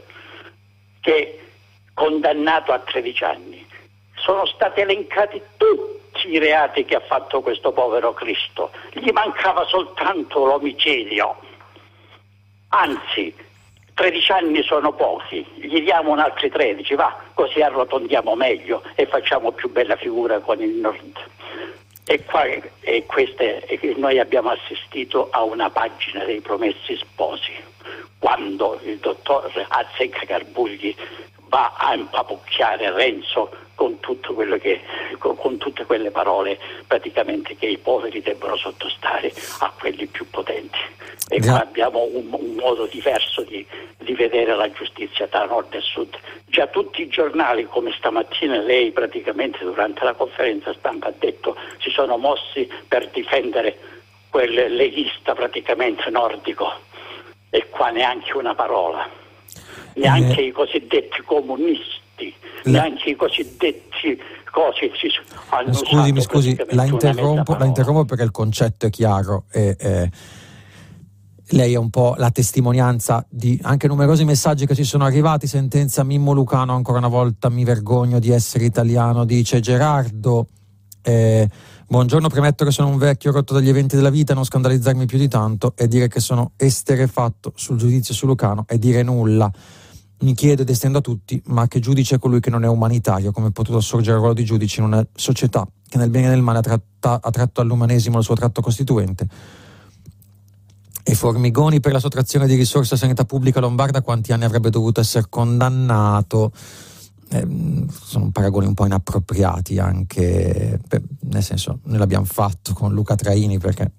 [1.00, 1.38] che è
[1.94, 3.66] condannato a 13 anni.
[4.16, 10.44] Sono stati elencati tutti i reati che ha fatto questo povero Cristo, gli mancava soltanto
[10.44, 11.36] l'omicidio.
[12.68, 13.34] Anzi,
[13.94, 19.52] 13 anni sono pochi, gli diamo un altri 13, va, così arrotondiamo meglio e facciamo
[19.52, 21.18] più bella figura con il nord.
[22.08, 27.52] E, qua, e queste, noi abbiamo assistito a una pagina dei promessi sposi,
[28.18, 30.94] quando il dottor Azzecca Carbugli
[31.48, 34.00] va a impapucchiare Renzo con,
[34.60, 34.80] che,
[35.18, 40.78] con, tutte quelle parole praticamente che i poveri debbono sottostare a quelli più potenti.
[41.28, 43.64] E qua abbiamo un, un modo diverso di,
[43.98, 46.16] di, vedere la giustizia tra nord e sud.
[46.46, 51.90] Già tutti i giornali, come stamattina lei praticamente durante la conferenza stampa ha detto, si
[51.90, 53.76] sono mossi per difendere
[54.30, 56.72] quel leghista praticamente nordico
[57.50, 59.08] e qua neanche una parola,
[59.94, 60.46] neanche eh.
[60.46, 62.00] i cosiddetti comunisti,
[62.64, 62.70] la...
[62.70, 64.18] neanche i cosiddetti
[64.50, 65.08] cose si
[65.50, 69.44] hanno Scusi, mi scusi, la interrompo, la interrompo, perché il concetto è chiaro.
[69.50, 70.10] E, eh,
[71.50, 75.46] lei è un po' la testimonianza di anche numerosi messaggi che ci sono arrivati.
[75.46, 80.48] Sentenza Mimmo Lucano, ancora una volta mi vergogno di essere italiano, dice Gerardo.
[81.02, 81.48] Eh,
[81.86, 85.28] buongiorno, premetto che sono un vecchio rotto dagli eventi della vita, non scandalizzarmi più di
[85.28, 89.52] tanto e dire che sono esterefatto sul giudizio su Lucano e dire nulla.
[90.18, 93.32] Mi chiedo ed estendo a tutti, ma che giudice è colui che non è umanitario?
[93.32, 96.30] Come è potuto assorgere il ruolo di giudice in una società che nel bene e
[96.30, 99.28] nel male ha, tratta, ha tratto all'umanesimo il suo tratto costituente?
[101.02, 105.00] E Formigoni per la sottrazione di risorse a sanità pubblica lombarda quanti anni avrebbe dovuto
[105.00, 106.50] essere condannato?
[107.28, 107.46] Eh,
[108.02, 113.58] sono paragoni un po' inappropriati anche, per, nel senso, noi l'abbiamo fatto con Luca Traini
[113.58, 113.92] perché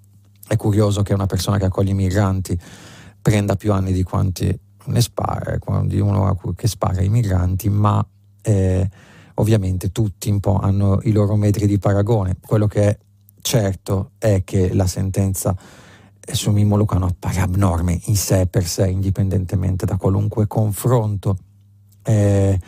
[0.47, 2.59] è curioso che una persona che accoglie i migranti
[3.21, 8.05] prenda più anni di quanti ne spara, di uno che spara ai migranti, ma
[8.41, 8.89] eh,
[9.35, 12.37] ovviamente tutti un po' hanno i loro metri di paragone.
[12.39, 12.97] Quello che è
[13.41, 15.55] certo è che la sentenza
[16.33, 21.37] su Mimmo Lucano appare abnorme in sé per sé, indipendentemente da qualunque confronto.
[22.03, 22.59] Eh,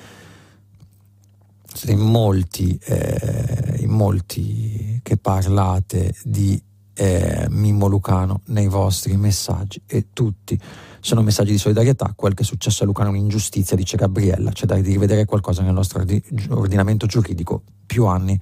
[1.85, 6.61] in molti, eh, in molti che parlate di
[6.93, 10.59] eh, Mimmo Lucano nei vostri messaggi e tutti
[11.01, 12.13] sono messaggi di solidarietà.
[12.15, 15.73] Quel che è successo a Lucano è un'ingiustizia, dice Gabriella, c'è da rivedere qualcosa nel
[15.73, 16.03] nostro
[16.49, 18.39] ordinamento giuridico, più anni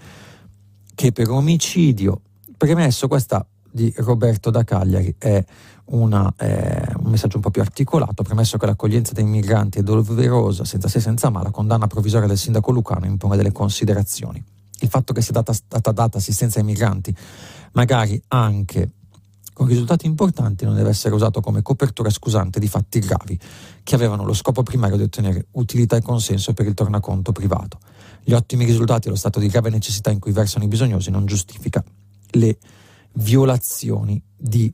[0.96, 2.22] che per omicidio.
[2.58, 5.44] Premesso questa di Roberto da Cagliari è
[5.86, 10.66] una, eh, un messaggio un po' più articolato, premesso che l'accoglienza dei migranti è doverosa,
[10.66, 14.44] senza se senza ma, la condanna provvisoria del sindaco Lucano impone delle considerazioni.
[14.80, 17.16] Il fatto che sia data, stata data assistenza ai migranti,
[17.74, 18.90] magari anche
[19.58, 23.40] con risultati importanti, non deve essere usato come copertura scusante di fatti gravi
[23.82, 27.80] che avevano lo scopo primario di ottenere utilità e consenso per il tornaconto privato.
[28.24, 31.26] Gli ottimi risultati e lo stato di grave necessità in cui versano i bisognosi non
[31.26, 31.84] giustifica
[32.34, 32.60] le
[33.14, 34.72] violazioni di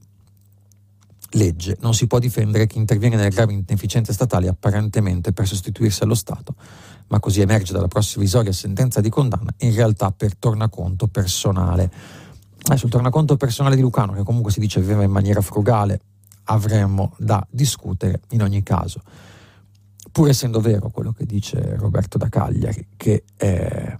[1.29, 1.77] legge.
[1.79, 6.55] Non si può difendere chi interviene nelle gravi inefficienze statali apparentemente per sostituirsi allo Stato,
[7.07, 12.21] ma così emerge dalla provvisoria sentenza di condanna in realtà per tornaconto personale.
[12.71, 15.99] Eh, sul tornaconto personale di Lucano, che comunque si dice viveva in maniera frugale,
[16.45, 19.01] avremmo da discutere in ogni caso.
[20.11, 23.97] Pur essendo vero quello che dice Roberto da Cagliari, che eh,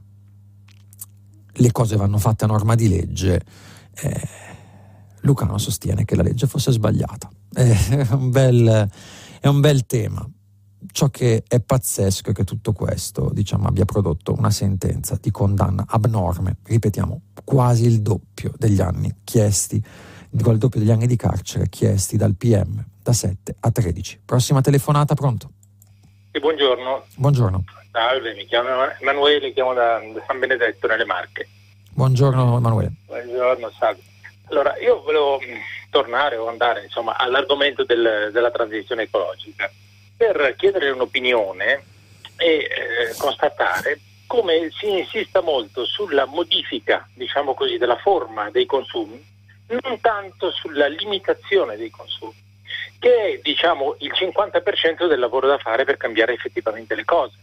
[1.51, 3.41] le cose vanno fatte a norma di legge,
[3.95, 4.29] eh,
[5.21, 7.29] Lucano sostiene che la legge fosse sbagliata.
[7.53, 8.89] È un bel,
[9.39, 10.27] è un bel tema.
[10.91, 15.85] Ciò che è pazzesco è che tutto questo diciamo, abbia prodotto una sentenza di condanna
[15.87, 22.17] abnorme, ripetiamo, quasi il doppio degli anni chiesti, il doppio degli anni di carcere chiesti
[22.17, 24.21] dal PM da 7 a 13.
[24.25, 25.51] Prossima telefonata, pronto?
[26.31, 27.05] Sì, buongiorno.
[27.15, 27.63] Buongiorno.
[27.91, 28.69] Salve, mi chiamo
[28.99, 31.47] Emanuele, chiamo da San Benedetto nelle Marche.
[31.91, 32.93] Buongiorno Emanuele.
[33.05, 34.01] Buongiorno, salve.
[34.49, 35.55] Allora, io volevo mm,
[35.89, 39.71] tornare o andare insomma, all'argomento del, della transizione ecologica
[40.23, 41.83] per chiedere un'opinione
[42.37, 42.69] e eh,
[43.17, 49.21] constatare come si insista molto sulla modifica, diciamo così, della forma dei consumi,
[49.67, 52.41] non tanto sulla limitazione dei consumi.
[52.99, 57.35] che è diciamo, il 50% del lavoro da fare per cambiare effettivamente le cose.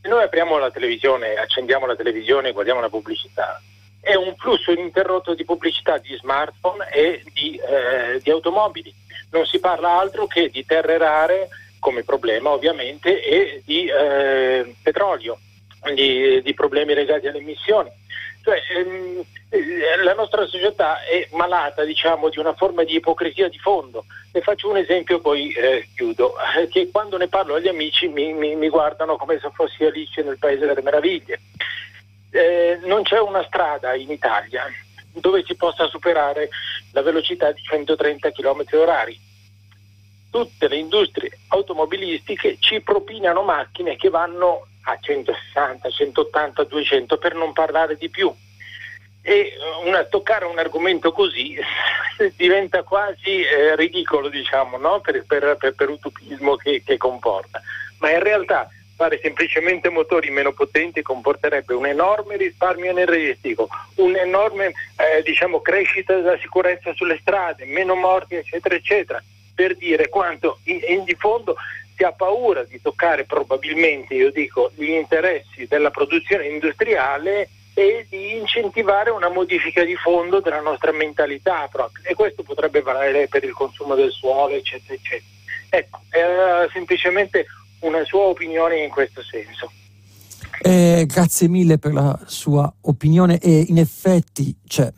[0.00, 3.60] Se noi apriamo la televisione, accendiamo la televisione e guardiamo la pubblicità,
[4.00, 8.92] è un flusso ininterrotto di pubblicità di smartphone e di, eh, di automobili.
[9.30, 11.48] Non si parla altro che di terre rare
[11.84, 15.38] come problema ovviamente e di eh, petrolio,
[15.92, 17.90] di, di, problemi legati alle emissioni.
[18.42, 23.58] Cioè, ehm, eh, la nostra società è malata diciamo, di una forma di ipocrisia di
[23.58, 24.06] fondo.
[24.32, 28.32] Ne faccio un esempio, poi eh, chiudo, eh, che quando ne parlo agli amici mi,
[28.32, 31.38] mi, mi, guardano come se fossi Alice nel Paese delle Meraviglie.
[32.30, 34.64] Eh, non c'è una strada in Italia
[35.12, 36.48] dove si possa superare
[36.92, 39.32] la velocità di 130 km orari
[40.34, 47.52] tutte le industrie automobilistiche ci propinano macchine che vanno a 160, 180, 200 per non
[47.52, 48.34] parlare di più.
[49.22, 49.54] E eh,
[49.84, 51.56] una, toccare un argomento così
[52.34, 55.00] diventa quasi eh, ridicolo, diciamo, no?
[55.00, 57.62] per, per, per, per, utopismo che, che comporta.
[57.98, 63.68] Ma in realtà fare semplicemente motori meno potenti comporterebbe un enorme risparmio energetico,
[63.98, 64.66] un'enorme
[64.96, 69.22] eh, diciamo, crescita della sicurezza sulle strade, meno morti, eccetera, eccetera
[69.54, 71.54] per dire quanto in, in di fondo
[71.96, 78.36] si ha paura di toccare probabilmente, io dico, gli interessi della produzione industriale e di
[78.36, 82.04] incentivare una modifica di fondo della nostra mentalità proprio.
[82.04, 85.30] E questo potrebbe valere per il consumo del suolo, eccetera, eccetera.
[85.68, 87.46] Ecco, era semplicemente
[87.80, 89.70] una sua opinione in questo senso.
[90.62, 94.90] Eh, grazie mille per la sua opinione e in effetti, cioè,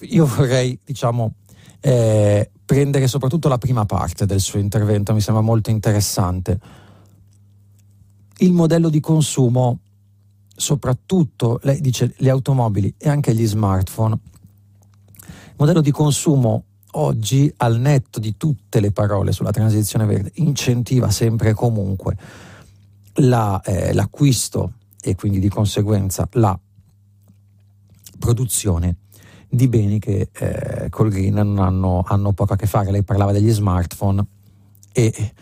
[0.00, 1.34] io vorrei, diciamo,
[1.80, 6.58] eh, prendere soprattutto la prima parte del suo intervento, mi sembra molto interessante.
[8.38, 9.80] Il modello di consumo,
[10.54, 14.18] soprattutto, lei dice, le automobili e anche gli smartphone,
[15.14, 21.10] il modello di consumo oggi, al netto di tutte le parole sulla transizione verde, incentiva
[21.10, 22.16] sempre e comunque
[23.14, 26.58] la, eh, l'acquisto e quindi di conseguenza la
[28.18, 28.96] produzione
[29.54, 32.90] di beni che eh, col green hanno, hanno, poco a che fare.
[32.90, 34.24] Lei parlava degli smartphone
[34.92, 35.32] e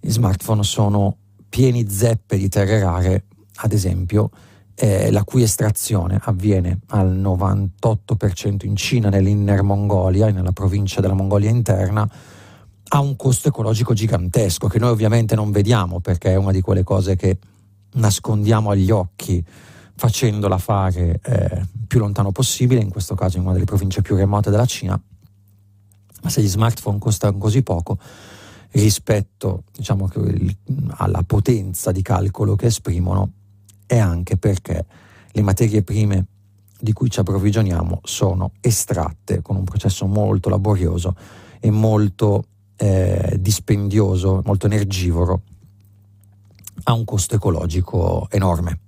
[0.00, 1.16] gli smartphone sono
[1.48, 3.24] pieni zeppe di terre rare,
[3.56, 4.30] ad esempio,
[4.74, 11.50] eh, la cui estrazione avviene al 98% in Cina, nell'Inner Mongolia, nella provincia della Mongolia
[11.50, 12.08] interna,
[12.86, 16.82] ha un costo ecologico gigantesco che noi ovviamente non vediamo perché è una di quelle
[16.82, 17.38] cose che
[17.92, 19.44] nascondiamo agli occhi
[19.96, 24.50] facendola fare eh, più lontano possibile, in questo caso in una delle province più remote
[24.50, 25.00] della Cina,
[26.22, 27.98] ma se gli smartphone costano così poco
[28.72, 30.10] rispetto diciamo,
[30.96, 33.30] alla potenza di calcolo che esprimono,
[33.86, 34.84] è anche perché
[35.30, 36.26] le materie prime
[36.80, 41.14] di cui ci approvvigioniamo sono estratte con un processo molto laborioso
[41.60, 45.42] e molto eh, dispendioso, molto energivoro,
[46.84, 48.83] a un costo ecologico enorme.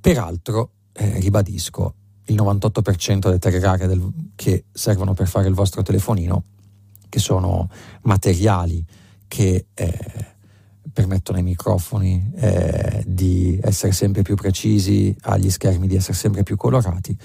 [0.00, 1.94] Peraltro, eh, ribadisco,
[2.26, 6.44] il 98% delle terre rare del, che servono per fare il vostro telefonino,
[7.08, 7.68] che sono
[8.02, 8.84] materiali
[9.26, 10.26] che eh,
[10.92, 16.56] permettono ai microfoni eh, di essere sempre più precisi, agli schermi di essere sempre più
[16.56, 17.16] colorati,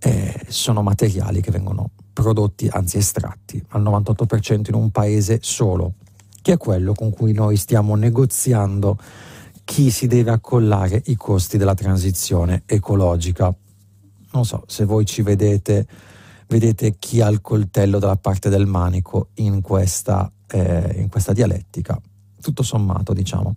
[0.00, 5.94] eh, sono materiali che vengono prodotti, anzi estratti, al 98% in un paese solo,
[6.40, 8.96] che è quello con cui noi stiamo negoziando
[9.68, 13.54] chi si deve accollare i costi della transizione ecologica.
[14.32, 15.86] Non so se voi ci vedete,
[16.46, 22.00] vedete chi ha il coltello dalla parte del manico in questa, eh, in questa dialettica.
[22.40, 23.56] Tutto sommato, diciamo,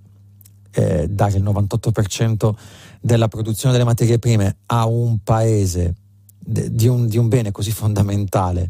[0.72, 2.55] eh, dare il 98%
[2.99, 5.95] della produzione delle materie prime a un paese
[6.38, 8.70] de, di, un, di, un, bene così fondamentale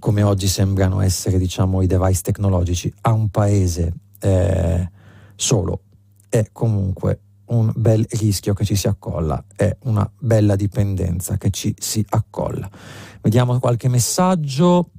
[0.00, 4.90] come oggi sembrano essere diciamo, i device tecnologici, a un paese eh,
[5.36, 5.82] solo
[6.30, 7.20] è comunque
[7.50, 12.70] un bel rischio che ci si accolla, è una bella dipendenza che ci si accolla.
[13.20, 14.90] Vediamo qualche messaggio.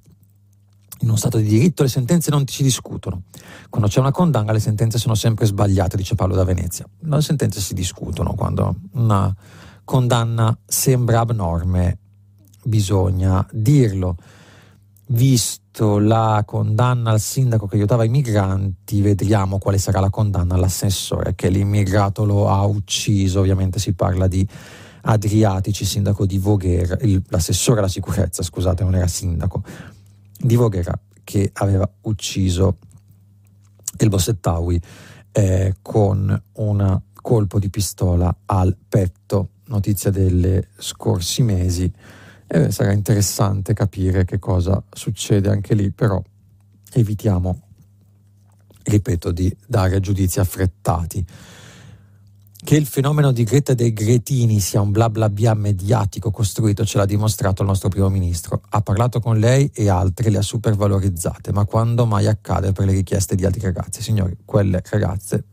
[1.00, 3.24] In uno Stato di diritto le sentenze non si discutono.
[3.70, 6.86] Quando c'è una condanna le sentenze sono sempre sbagliate, dice Paolo da Venezia.
[7.00, 9.34] Le sentenze si discutono quando una
[9.84, 11.98] condanna sembra abnorme,
[12.66, 14.18] bisogna dirlo
[15.12, 21.36] visto la condanna al sindaco che aiutava i migranti, vedremo quale sarà la condanna all'assessore
[21.36, 23.40] che l'immigrato lo ha ucciso.
[23.40, 24.48] Ovviamente si parla di
[25.04, 29.64] Adriatici, sindaco di Voghera, il, l'assessore alla sicurezza, scusate, non era sindaco,
[30.38, 32.78] di Voghera, che aveva ucciso
[33.98, 34.80] il Bossettaui
[35.32, 41.92] eh, con un colpo di pistola al petto, notizia delle scorsi mesi.
[42.54, 46.22] Eh, sarà interessante capire che cosa succede anche lì, però
[46.92, 47.62] evitiamo,
[48.84, 51.26] ripeto, di dare giudizi affrettati.
[52.64, 56.98] Che il fenomeno di Greta dei Gretini sia un bla bla bla mediatico costruito ce
[56.98, 58.62] l'ha dimostrato il nostro primo ministro.
[58.68, 62.92] Ha parlato con lei e altre le ha supervalorizzate, ma quando mai accade per le
[62.92, 64.02] richieste di altri ragazzi?
[64.02, 65.46] Signori, quelle ragazze,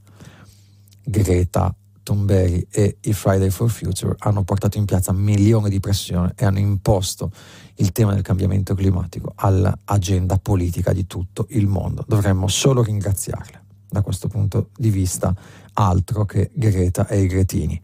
[1.05, 1.73] Greta,
[2.09, 6.59] Tomberi e i Friday for Future hanno portato in piazza milioni di pressione e hanno
[6.59, 7.31] imposto
[7.75, 12.07] il tema del cambiamento climatico all'agenda politica di tutto il mondo.
[12.09, 15.35] Dovremmo solo ringraziarle da questo punto di vista
[15.75, 17.79] altro che Greta e i Gretini.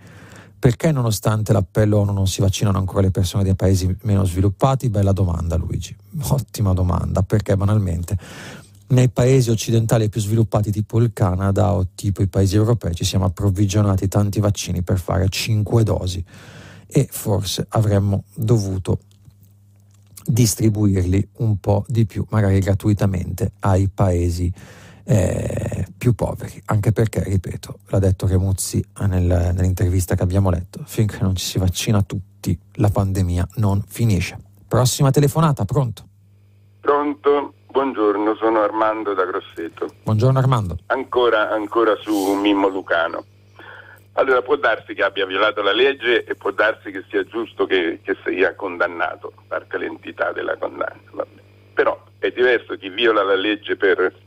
[0.59, 4.89] Perché nonostante l'appello ONU non si vaccinano ancora le persone dei paesi meno sviluppati?
[4.89, 5.95] Bella domanda Luigi,
[6.29, 8.17] ottima domanda, perché banalmente
[8.87, 13.25] nei paesi occidentali più sviluppati tipo il Canada o tipo i paesi europei ci siamo
[13.25, 16.25] approvvigionati tanti vaccini per fare 5 dosi
[16.87, 19.01] e forse avremmo dovuto
[20.27, 24.53] distribuirli un po' di più, magari gratuitamente, ai paesi
[25.05, 31.19] eh, più poveri, anche perché, ripeto, l'ha detto Remuzzi nel, nell'intervista che abbiamo letto, finché
[31.21, 34.39] non ci si vaccina tutti la pandemia non finisce.
[34.67, 36.09] Prossima telefonata, pronto?
[36.81, 39.89] Pronto, buongiorno, sono Armando da Grosseto.
[40.05, 40.77] Buongiorno Armando.
[40.87, 43.25] Ancora, ancora su Mimmo Lucano.
[44.13, 47.99] Allora può darsi che abbia violato la legge e può darsi che sia giusto che,
[48.05, 51.01] che sia condannato, parte l'entità della condanna.
[51.11, 51.41] Vabbè.
[51.75, 54.23] Però è diverso chi viola la legge per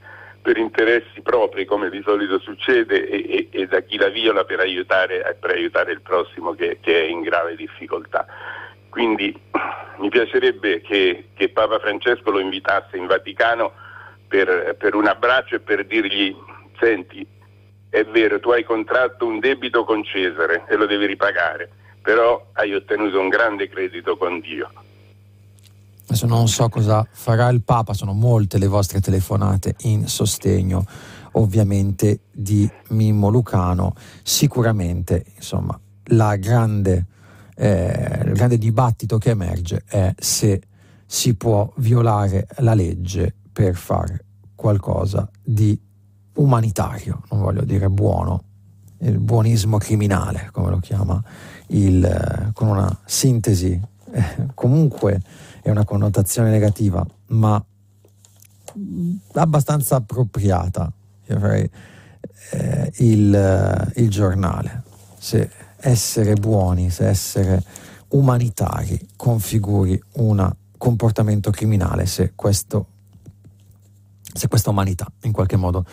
[0.48, 4.62] per interessi propri come di solito succede e, e, e da chi la viola per
[4.62, 8.26] aiutare, per aiutare il prossimo che, che, è in grave difficoltà.
[8.98, 9.32] Quindi
[10.00, 13.72] mi piacerebbe che, che Papa Francesco lo invitasse in Vaticano
[14.28, 16.36] per, per un abbraccio e per dirgli
[16.80, 17.24] senti,
[17.92, 21.70] è vero, tu hai contratto un debito con Cesare e lo devi ripagare,
[22.02, 24.68] però hai ottenuto un grande credito con Dio
[26.08, 30.84] Adesso non so cosa farà il Papa, sono molte le vostre telefonate in sostegno
[31.34, 33.94] ovviamente di Mimmo Lucano.
[34.24, 35.80] Sicuramente, insomma,
[36.40, 37.06] grande,
[37.58, 40.62] eh, il grande dibattito che emerge è se
[41.06, 45.80] si può violare la legge per fare qualcosa di
[46.36, 48.44] umanitario, non voglio dire buono,
[49.00, 51.22] il buonismo criminale, come lo chiama,
[51.68, 53.80] il, eh, con una sintesi
[54.12, 55.22] eh, comunque
[55.62, 57.64] è una connotazione negativa, ma
[59.34, 60.92] abbastanza appropriata,
[61.26, 61.70] direi,
[62.52, 64.84] eh, il, eh, il giornale.
[65.18, 65.50] Se
[65.80, 67.64] essere buoni, se essere
[68.10, 72.88] umanitari configuri un comportamento criminale, se, questo,
[74.34, 75.86] se questa umanità in qualche modo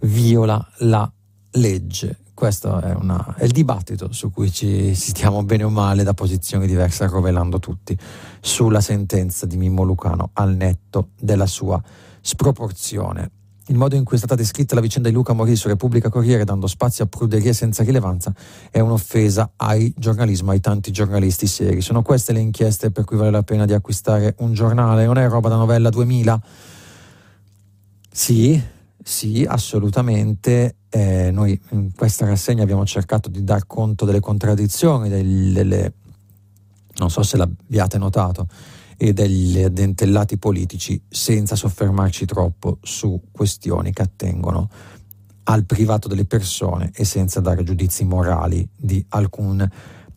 [0.00, 1.10] viola la
[1.52, 6.14] legge questo è, una, è, il dibattito su cui ci stiamo bene o male da
[6.14, 7.96] posizioni diverse arrovellando tutti
[8.40, 11.80] sulla sentenza di Mimmo Lucano al netto della sua
[12.20, 13.30] sproporzione.
[13.68, 16.44] Il modo in cui è stata descritta la vicenda di Luca Morì su Repubblica Corriere,
[16.44, 18.34] dando spazio a pruderie senza rilevanza,
[18.70, 21.80] è un'offesa ai giornalismo, ai tanti giornalisti seri.
[21.80, 25.06] Sono queste le inchieste per cui vale la pena di acquistare un giornale?
[25.06, 26.42] Non è roba da novella 2000?
[28.12, 28.62] Sì,
[29.02, 30.76] sì, assolutamente.
[30.90, 35.92] Eh, noi in questa rassegna abbiamo cercato di dar conto delle contraddizioni, delle,
[36.96, 38.46] non so se l'abbiate notato,
[38.96, 44.68] e degli addentellati politici senza soffermarci troppo su questioni che attengono
[45.44, 49.68] al privato delle persone e senza dare giudizi morali di alcun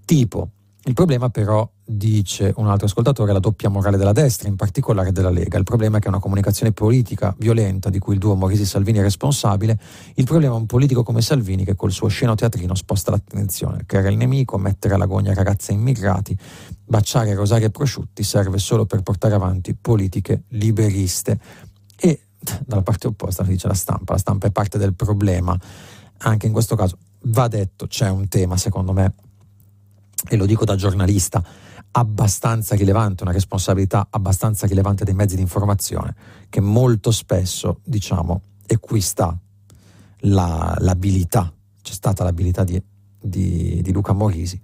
[0.05, 0.51] tipo.
[0.87, 5.11] Il problema però, dice un altro ascoltatore, è la doppia morale della destra, in particolare
[5.11, 5.57] della Lega.
[5.57, 8.99] Il problema è che è una comunicazione politica violenta di cui il duo Morisi Salvini
[8.99, 9.77] è responsabile.
[10.13, 14.11] Il problema è un politico come Salvini che col suo sceno teatrino sposta l'attenzione, creare
[14.11, 16.37] il nemico, mettere all'agonia ragazze immigrati,
[16.85, 21.37] baciare Rosario e prosciutti serve solo per portare avanti politiche liberiste.
[21.99, 22.27] E
[22.65, 25.59] dalla parte opposta dice la stampa, la stampa è parte del problema.
[26.19, 29.13] Anche in questo caso va detto, c'è un tema secondo me
[30.29, 31.43] e lo dico da giornalista,
[31.91, 36.15] abbastanza rilevante, una responsabilità abbastanza rilevante dei mezzi di informazione,
[36.49, 39.37] che molto spesso, diciamo, e qui sta
[40.21, 41.51] la, l'abilità,
[41.81, 42.81] c'è stata l'abilità di,
[43.19, 44.59] di, di Luca Morisi,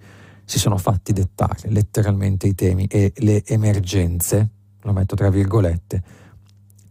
[0.46, 4.50] si sono fatti dettare letteralmente i temi e le emergenze,
[4.82, 6.04] lo metto tra virgolette,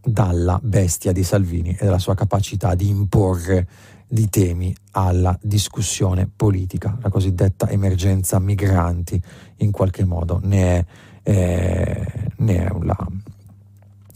[0.03, 3.67] dalla bestia di Salvini e dalla sua capacità di imporre
[4.07, 9.19] di temi alla discussione politica, la cosiddetta emergenza migranti
[9.57, 10.85] in qualche modo ne è,
[11.23, 13.07] eh, ne è, la,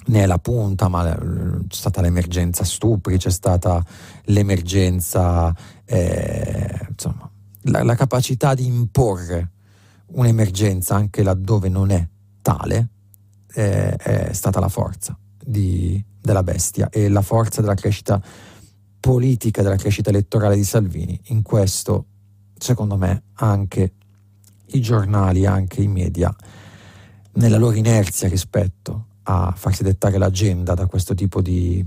[0.05, 3.83] ne è la punta, ma c'è stata l'emergenza stupri, c'è stata
[4.25, 7.29] l'emergenza, eh, insomma,
[7.61, 9.51] la, la capacità di imporre
[10.09, 12.07] un'emergenza anche laddove non è
[12.41, 12.89] tale,
[13.53, 15.17] eh, è stata la forza
[15.47, 18.21] di, della bestia e la forza della crescita
[18.99, 21.17] politica, della crescita elettorale di Salvini.
[21.27, 22.05] In questo,
[22.57, 23.93] secondo me, anche
[24.71, 26.35] i giornali, anche i media,
[27.33, 31.85] nella loro inerzia rispetto a farsi dettare l'agenda da questo tipo di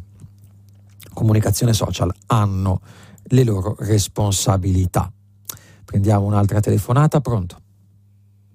[1.12, 2.80] comunicazione social, hanno
[3.24, 5.12] le loro responsabilità.
[5.84, 7.60] Prendiamo un'altra telefonata, pronto?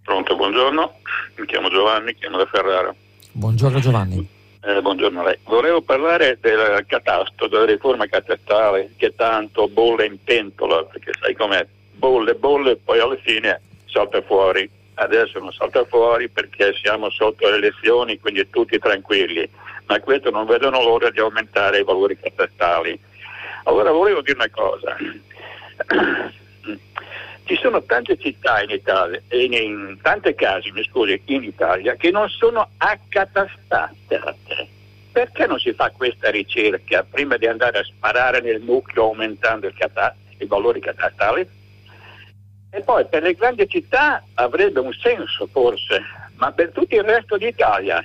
[0.02, 0.92] Pronto, buongiorno,
[1.38, 2.96] mi chiamo Giovanni, chiamo da Ferrara.
[3.34, 4.35] Buongiorno Giovanni.
[4.68, 5.38] Eh, buongiorno a lei.
[5.44, 11.64] Volevo parlare del catasto, della riforma catastale che tanto bolle in pentola, perché sai com'è,
[11.92, 14.68] bolle, bolle e poi alla fine salta fuori.
[14.96, 19.48] Adesso non salta fuori perché siamo sotto le elezioni, quindi tutti tranquilli,
[19.86, 23.00] ma questo non vedono l'ora di aumentare i valori catastali.
[23.66, 24.98] Allora volevo dire una cosa.
[27.46, 32.10] Ci sono tante città in Italia, in, in tante case, mi scusi, in Italia che
[32.10, 34.20] non sono accatastate.
[35.12, 39.76] Perché non si fa questa ricerca prima di andare a sparare nel nucleo aumentando il
[39.78, 41.48] cata- i valori catastali?
[42.72, 46.02] E poi per le grandi città avrebbe un senso forse,
[46.38, 48.04] ma per tutto il resto d'Italia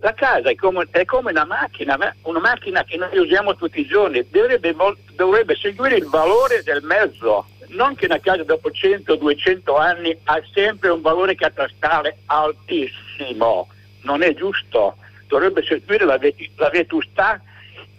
[0.00, 3.86] la casa è come, è come, una macchina, una macchina che noi usiamo tutti i
[3.86, 4.74] giorni, dovrebbe,
[5.14, 10.90] dovrebbe seguire il valore del mezzo non che una casa dopo 100-200 anni ha sempre
[10.90, 13.68] un valore catastale altissimo,
[14.02, 14.96] non è giusto,
[15.26, 17.40] dovrebbe seguire la, vet- la vetustà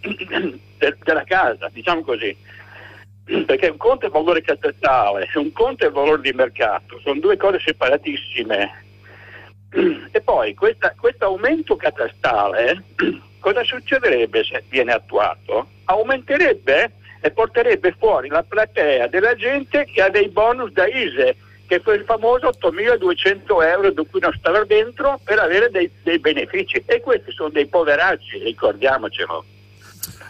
[0.00, 2.36] de- della casa, diciamo così.
[3.24, 7.20] Perché un conto è il valore catastale un conto è il valore di mercato, sono
[7.20, 8.84] due cose separatissime.
[10.10, 12.82] E poi questo aumento catastale,
[13.38, 15.68] cosa succederebbe se viene attuato?
[15.84, 16.92] Aumenterebbe
[17.24, 21.80] e porterebbe fuori la platea della gente che ha dei bonus da ISE, che è
[21.80, 26.82] quel famoso 8.200 euro di cui non stava dentro per avere dei, dei benefici.
[26.84, 29.44] E questi sono dei poveracci, ricordiamocelo.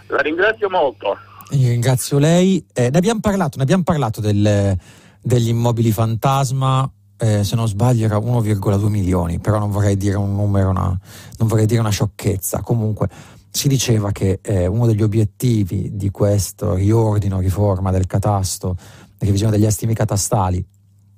[0.08, 1.16] La ringrazio molto.
[1.52, 2.64] Io ringrazio lei.
[2.74, 4.76] Eh, ne abbiamo parlato, ne abbiamo parlato del,
[5.20, 6.88] degli immobili fantasma.
[7.16, 10.98] Eh, se non sbaglio era 1,2 milioni, però non vorrei dire un numero, una,
[11.38, 12.60] non vorrei dire una sciocchezza.
[12.60, 13.08] Comunque,
[13.52, 18.76] si diceva che eh, uno degli obiettivi di questo riordino, riforma del catasto,
[19.18, 20.64] revisione degli estimi catastali,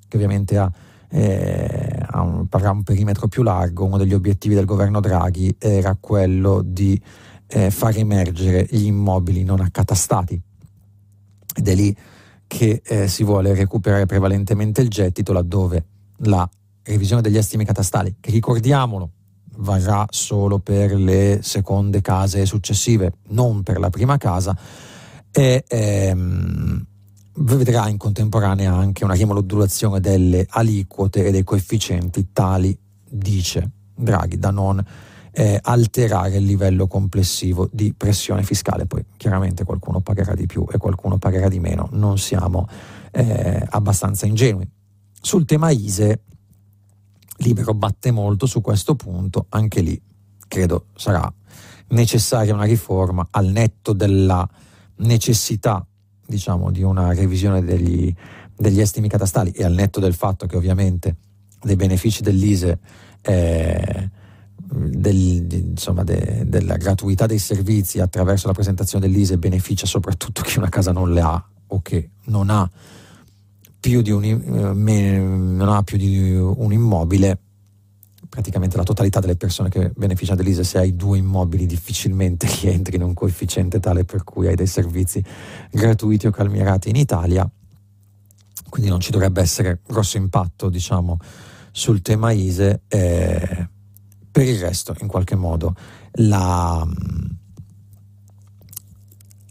[0.08, 0.70] che ovviamente ha,
[1.10, 6.60] eh, ha un, un, perimetro più largo, uno degli obiettivi del governo Draghi era quello
[6.60, 7.00] di
[7.46, 10.40] eh, far emergere gli immobili non accatastati.
[11.56, 11.96] Ed è lì
[12.48, 15.84] che eh, si vuole recuperare prevalentemente il gettito, laddove
[16.18, 16.48] la
[16.82, 19.10] revisione degli estimi catastali, che ricordiamolo,
[19.56, 24.56] varrà solo per le seconde case successive, non per la prima casa,
[25.30, 26.84] e ehm,
[27.36, 32.76] vedrà in contemporanea anche una rimodulazione delle aliquote e dei coefficienti tali,
[33.08, 34.84] dice Draghi, da non
[35.32, 38.86] eh, alterare il livello complessivo di pressione fiscale.
[38.86, 42.68] Poi chiaramente qualcuno pagherà di più e qualcuno pagherà di meno, non siamo
[43.10, 44.68] eh, abbastanza ingenui.
[45.20, 46.20] Sul tema ISE
[47.38, 50.00] Libero batte molto su questo punto, anche lì
[50.46, 51.32] credo sarà
[51.88, 54.48] necessaria una riforma al netto della
[54.96, 55.84] necessità
[56.26, 58.12] diciamo, di una revisione degli,
[58.56, 61.16] degli, estimi catastali e al netto del fatto che ovviamente
[61.62, 62.78] dei benefici dell'ISE
[63.22, 64.10] eh,
[64.56, 70.68] del, insomma, de, della gratuità dei servizi attraverso la presentazione dell'ISE beneficia soprattutto chi una
[70.68, 72.68] casa non le ha o che non ha
[73.92, 77.38] un, eh, non ha più di un immobile,
[78.28, 83.02] praticamente la totalità delle persone che beneficiano dell'ISE, se hai due immobili difficilmente rientri in
[83.02, 85.22] un coefficiente tale per cui hai dei servizi
[85.70, 87.48] gratuiti o calmierati in Italia,
[88.68, 91.18] quindi non ci dovrebbe essere grosso impatto diciamo,
[91.70, 92.82] sul tema ISE.
[92.88, 93.68] Eh,
[94.30, 95.76] per il resto, in qualche modo,
[96.14, 96.84] la,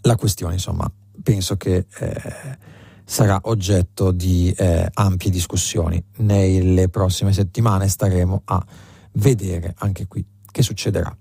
[0.01, 1.85] la questione, insomma, penso che...
[1.99, 2.71] Eh,
[3.05, 6.03] sarà oggetto di eh, ampie discussioni.
[6.17, 8.65] Nelle prossime settimane staremo a
[9.13, 11.15] vedere anche qui che succederà.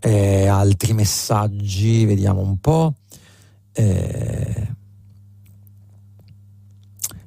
[0.00, 2.94] Eh, altri messaggi, vediamo un po'.
[3.72, 4.70] Eh,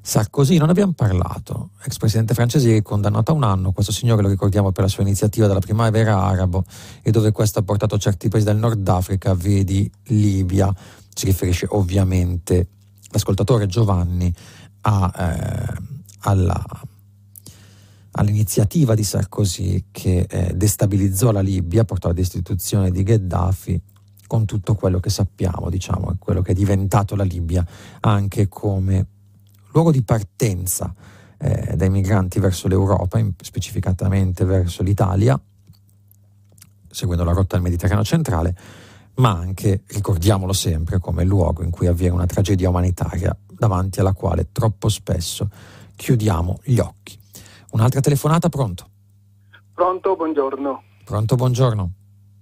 [0.06, 4.70] Sarkozy, non abbiamo parlato, ex presidente francese condannato a un anno, questo signore lo ricordiamo
[4.70, 6.64] per la sua iniziativa della primavera arabo
[7.02, 10.72] e dove questo ha portato certi paesi del Nord Africa, vedi Libia,
[11.12, 12.68] si riferisce ovviamente
[13.10, 14.32] l'ascoltatore Giovanni
[14.82, 15.82] a, eh,
[16.20, 16.64] alla,
[18.12, 23.80] all'iniziativa di Sarkozy che eh, destabilizzò la Libia, portò alla destituzione di Gheddafi
[24.26, 27.64] con tutto quello che sappiamo, diciamo, quello che è diventato la Libia
[28.00, 29.06] anche come
[29.72, 30.92] luogo di partenza
[31.38, 35.38] eh, dai migranti verso l'Europa, in, specificatamente verso l'Italia,
[36.90, 38.56] seguendo la rotta del Mediterraneo centrale,
[39.16, 44.48] ma anche, ricordiamolo sempre, come luogo in cui avviene una tragedia umanitaria davanti alla quale
[44.52, 45.48] troppo spesso
[45.94, 47.18] chiudiamo gli occhi.
[47.72, 48.86] Un'altra telefonata, pronto?
[49.72, 50.82] Pronto, buongiorno.
[51.04, 51.90] Pronto, buongiorno.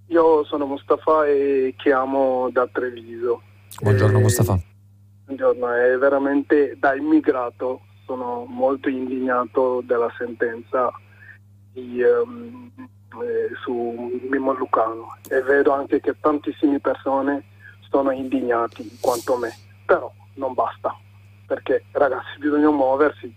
[0.09, 3.43] Io sono Mustafa e chiamo da Treviso.
[3.81, 4.22] Buongiorno e...
[4.22, 4.61] Mustafa.
[5.25, 10.93] Buongiorno, è veramente da immigrato sono molto indignato della sentenza
[11.72, 12.70] di, um,
[13.23, 17.45] eh, su Mimo Lucano e vedo anche che tantissime persone
[17.89, 19.55] sono indignati quanto me,
[19.85, 20.97] però non basta,
[21.47, 23.33] perché ragazzi bisogna muoversi,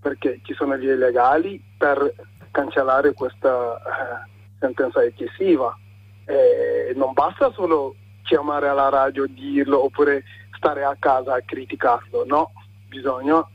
[0.00, 2.14] perché ci sono gli illegali per
[2.50, 5.76] cancellare questa eh, sentenza eccessiva.
[6.24, 10.24] Eh, non basta solo chiamare alla radio, dirlo oppure
[10.56, 12.52] stare a casa a criticarlo, no,
[12.88, 13.46] bisogna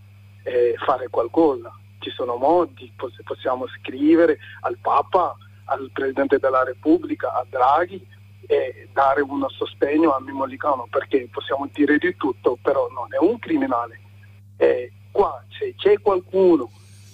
[0.44, 1.72] eh, fare qualcosa.
[2.00, 2.92] Ci sono modi,
[3.24, 5.36] possiamo scrivere al Papa,
[5.66, 8.06] al Presidente della Repubblica, a Draghi
[8.48, 13.18] e dare uno sostegno a Mimo Licano perché possiamo dire di tutto, però non è
[13.18, 14.00] un criminale.
[14.58, 16.70] E qua se c'è qualcuno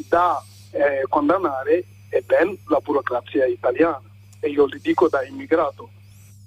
[0.10, 4.02] da eh, condannare è ben la burocrazia italiana
[4.40, 5.90] e io le dico da immigrato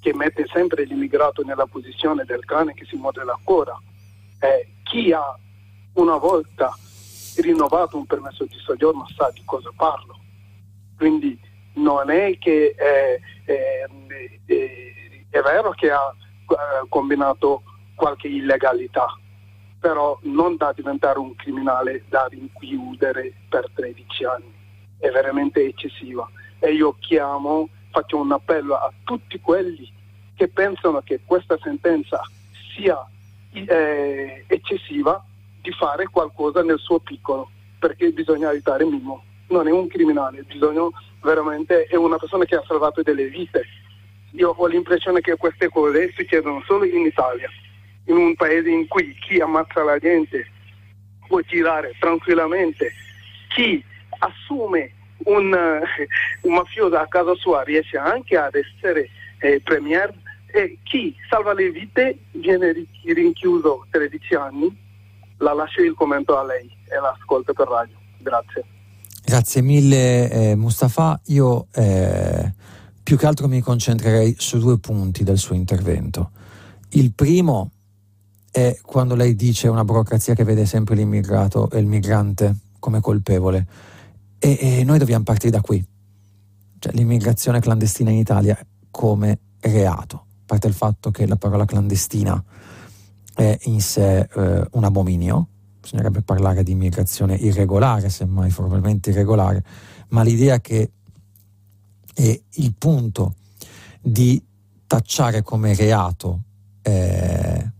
[0.01, 3.81] che mette sempre l'immigrato nella posizione del cane che si muove la coda.
[4.39, 5.39] Eh, chi ha
[5.95, 6.77] una volta
[7.37, 10.19] rinnovato un permesso di soggiorno sa di cosa parlo.
[10.97, 11.41] Quindi
[11.75, 13.89] non è che eh, eh,
[14.47, 17.63] eh, è vero che ha eh, combinato
[17.95, 19.07] qualche illegalità,
[19.79, 24.53] però non da diventare un criminale da rinchiudere per 13 anni.
[24.99, 26.29] È veramente eccessiva.
[26.59, 29.93] E io chiamo, faccio un appello a tutti quelli
[30.35, 32.21] che pensano che questa sentenza
[32.75, 33.07] sia
[33.53, 35.25] eh, eccessiva
[35.61, 39.23] di fare qualcosa nel suo piccolo, perché bisogna aiutare Mimmo.
[39.49, 40.83] Non è un criminale, bisogna
[41.25, 43.65] veramente, è una persona che ha salvato delle vite.
[44.33, 47.49] Io ho l'impressione che queste cose succedono solo in Italia,
[48.07, 50.47] in un paese in cui chi ammazza la gente
[51.27, 52.93] può girare tranquillamente,
[53.49, 53.83] chi
[54.19, 54.93] assume
[55.25, 55.81] un,
[56.43, 59.09] un mafioso a casa sua riesce anche ad essere
[59.39, 60.13] eh, premier
[60.47, 64.83] e chi salva le vite viene rinchiuso 13 anni
[65.39, 67.97] la lascio il commento a lei e l'ascolto per radio.
[68.19, 68.74] Grazie.
[69.35, 71.21] Grazie mille eh, Mustafa.
[71.25, 72.55] Io eh,
[73.03, 76.31] più che altro mi concentrerei su due punti del suo intervento.
[76.91, 77.73] Il primo
[78.49, 83.67] è quando lei dice una burocrazia che vede sempre l'immigrato e il migrante come colpevole.
[84.39, 85.85] E, e noi dobbiamo partire da qui.
[86.79, 88.57] Cioè, l'immigrazione clandestina in Italia
[88.89, 90.17] come reato.
[90.17, 92.41] A parte il fatto che la parola clandestina
[93.35, 95.49] è in sé eh, un abominio,
[95.85, 99.63] bisognerebbe parlare di immigrazione irregolare, semmai formalmente irregolare,
[100.09, 100.91] ma l'idea che
[102.15, 103.35] è il punto
[104.01, 104.43] di
[104.87, 106.41] tacciare come reato,
[106.81, 107.71] eh,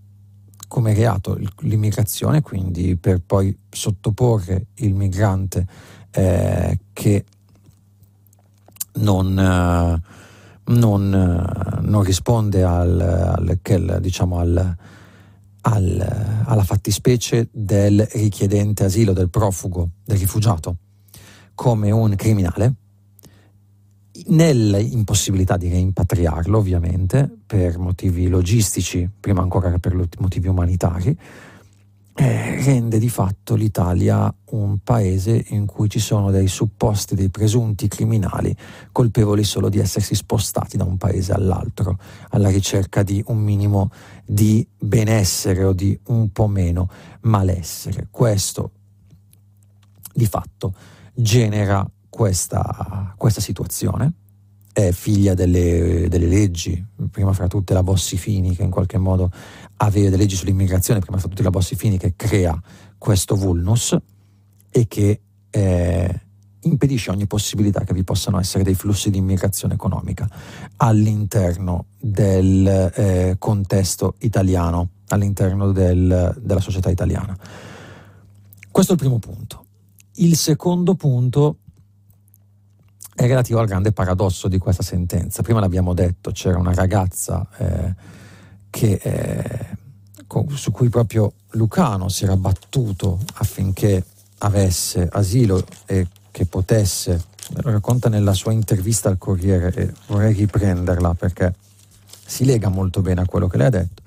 [0.69, 5.67] come reato l'immigrazione, quindi per poi sottoporre il migrante
[6.11, 7.25] eh, che
[8.97, 14.77] non, eh, non, eh, non risponde al, al, diciamo al
[15.67, 20.77] al, alla fattispecie del richiedente asilo, del profugo, del rifugiato,
[21.55, 22.75] come un criminale,
[24.27, 31.17] nell'impossibilità di reimpatriarlo ovviamente per motivi logistici, prima ancora che per motivi umanitari,
[32.17, 37.89] eh, rende di fatto l'Italia un paese in cui ci sono dei supposti, dei presunti
[37.89, 38.55] criminali
[38.93, 41.99] colpevoli solo di essersi spostati da un paese all'altro
[42.31, 43.91] alla ricerca di un minimo
[44.25, 46.89] di benessere o di un po' meno
[47.23, 48.07] malessere.
[48.11, 48.71] Questo
[50.13, 50.75] di fatto
[51.13, 54.13] genera questa, questa situazione
[54.75, 59.31] è figlia delle, delle, leggi, prima fra tutte la Bossi-Fini che in qualche modo
[59.77, 62.61] aveva delle leggi sull'immigrazione, prima fra tutte la Bossi-Fini che crea
[62.99, 63.97] questo vulnus
[64.71, 66.21] e che eh,
[66.63, 70.29] impedisce ogni possibilità che vi possano essere dei flussi di immigrazione economica
[70.79, 77.39] all'interno del eh, contesto italiano, all'interno del, della società italiana.
[78.73, 79.67] Questo è il primo punto.
[80.15, 81.59] Il secondo punto
[83.15, 85.43] è relativo al grande paradosso di questa sentenza.
[85.43, 87.95] Prima l'abbiamo detto, c'era una ragazza eh,
[88.71, 89.77] che, eh,
[90.55, 94.05] su cui proprio Lucano si era battuto affinché
[94.39, 97.23] avesse asilo e che potesse,
[97.63, 101.55] lo racconta nella sua intervista al Corriere e vorrei riprenderla perché
[102.27, 104.03] si lega molto bene a quello che lei ha detto.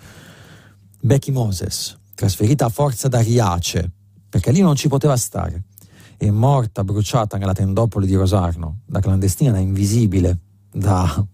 [0.99, 3.89] Becky Moses, trasferita a forza da Riace,
[4.27, 5.63] perché lì non ci poteva stare,
[6.18, 10.39] è morta bruciata nella tendopoli di Rosarno, da clandestina, da invisibile,
[10.72, 11.26] da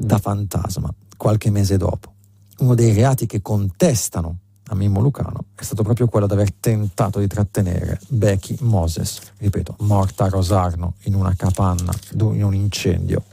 [0.00, 2.14] da fantasma qualche mese dopo.
[2.58, 4.38] Uno dei reati che contestano
[4.68, 9.76] a Mimmo Lucano è stato proprio quello di aver tentato di trattenere Becky Moses, ripeto,
[9.80, 13.24] morta a Rosarno in una capanna, in un incendio.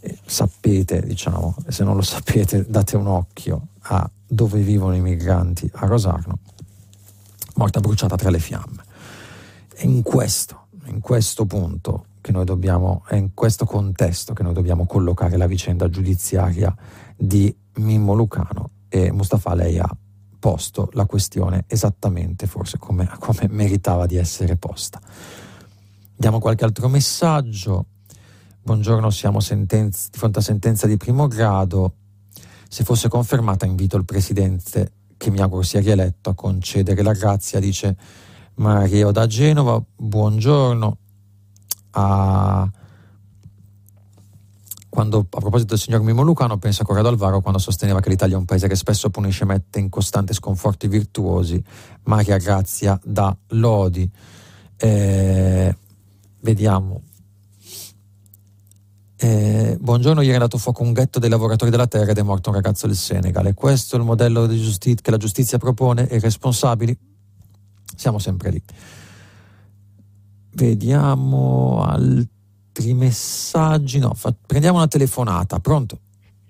[0.00, 5.70] E sapete, diciamo, se non lo sapete, date un occhio a dove vivono i migranti
[5.74, 6.38] a Rosarno,
[7.56, 8.79] morta bruciata tra le fiamme.
[9.80, 14.52] È in questo, in questo punto che noi dobbiamo, è in questo contesto che noi
[14.52, 16.76] dobbiamo collocare la vicenda giudiziaria
[17.16, 19.88] di Mimmo Lucano e Mustafa lei ha
[20.38, 25.00] posto la questione esattamente forse come, come meritava di essere posta.
[26.14, 27.86] Diamo qualche altro messaggio.
[28.60, 31.94] Buongiorno, siamo sentenza, di fronte a sentenza di primo grado.
[32.68, 37.58] Se fosse confermata invito il Presidente, che mi auguro sia rieletto, a concedere la grazia,
[37.60, 37.96] dice
[38.60, 39.82] Mario da Genova.
[39.96, 40.98] Buongiorno.
[41.92, 42.70] A
[44.90, 48.34] quando, a proposito del signor Mimo Lucano, pensa a Corrado Alvaro quando sosteneva che l'Italia
[48.34, 51.62] è un paese che spesso punisce e mette in costante sconforto i virtuosi.
[52.04, 54.08] Maria Grazia da Lodi.
[54.76, 55.76] Eh,
[56.40, 57.02] vediamo.
[59.16, 62.50] Eh, buongiorno, ieri è andato fuoco un ghetto dei lavoratori della terra ed è morto
[62.50, 63.46] un ragazzo del Senegal.
[63.46, 67.08] E questo è il modello giusti- che la giustizia propone i responsabili?
[68.00, 68.62] Siamo sempre lì.
[70.54, 73.98] Vediamo altri messaggi?
[73.98, 75.58] No, fa, prendiamo una telefonata.
[75.58, 75.98] Pronto?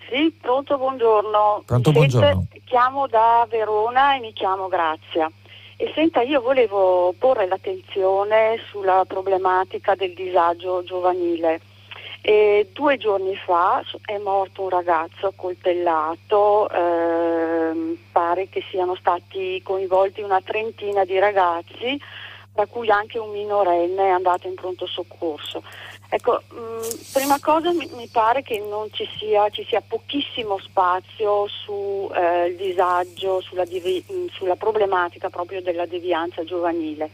[0.08, 1.64] Sì, pronto, buongiorno.
[1.66, 2.46] Pronto, buongiorno.
[2.66, 5.28] chiamo da Verona e mi chiamo Grazia.
[5.76, 11.60] E senta, io volevo porre l'attenzione sulla problematica del disagio giovanile.
[12.22, 17.19] E due giorni fa è morto un ragazzo coltellato, eh,
[18.12, 22.00] pare che siano stati coinvolti una trentina di ragazzi,
[22.52, 25.62] tra cui anche un minorenne è andato in pronto soccorso.
[26.12, 26.80] Ecco, mh, mm,
[27.12, 32.52] prima cosa mi, mi, pare che non ci sia, ci sia pochissimo spazio sul eh,
[32.56, 37.10] disagio, sulla, divi, mh, mm, sulla, problematica proprio della devianza giovanile.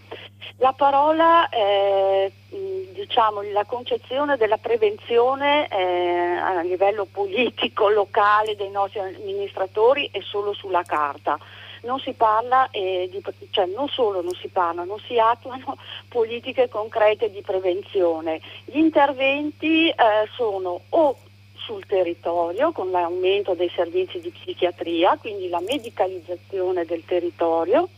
[0.57, 8.57] La parola, eh, mh, mm, diciamo, la concezione della prevenzione eh, a livello politico, locale
[8.57, 11.39] dei nostri amministratori è solo sulla carta
[11.87, 17.31] non si parla, di, cioè non solo non si parla, non si attuano politiche concrete
[17.31, 18.41] di prevenzione.
[18.67, 19.95] Gli interventi eh,
[20.35, 21.17] sono o
[21.55, 27.89] sul territorio con l'aumento dei servizi di psichiatria, quindi la medicalizzazione del territorio.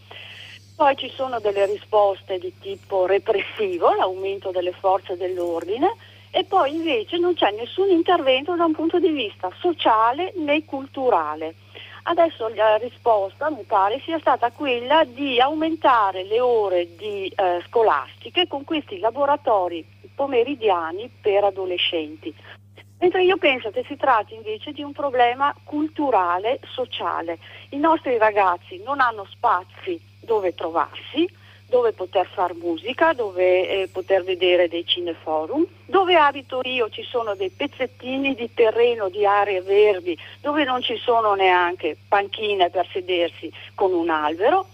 [0.74, 5.92] Poi ci sono delle risposte di tipo repressivo, l'aumento delle forze dell'ordine
[6.30, 11.54] e poi invece non c'è nessun intervento da un punto di vista sociale né culturale.
[12.10, 18.46] Adesso la risposta mi pare sia stata quella di aumentare le ore di, eh, scolastiche
[18.46, 22.34] con questi laboratori pomeridiani per adolescenti.
[23.00, 27.38] Mentre io penso che si tratti invece di un problema culturale, sociale.
[27.70, 31.28] I nostri ragazzi non hanno spazi dove trovarsi,
[31.68, 35.66] dove poter fare musica, dove eh, poter vedere dei cineforum.
[35.84, 40.96] Dove abito io ci sono dei pezzettini di terreno, di aree verdi, dove non ci
[40.96, 44.66] sono neanche panchine per sedersi con un albero.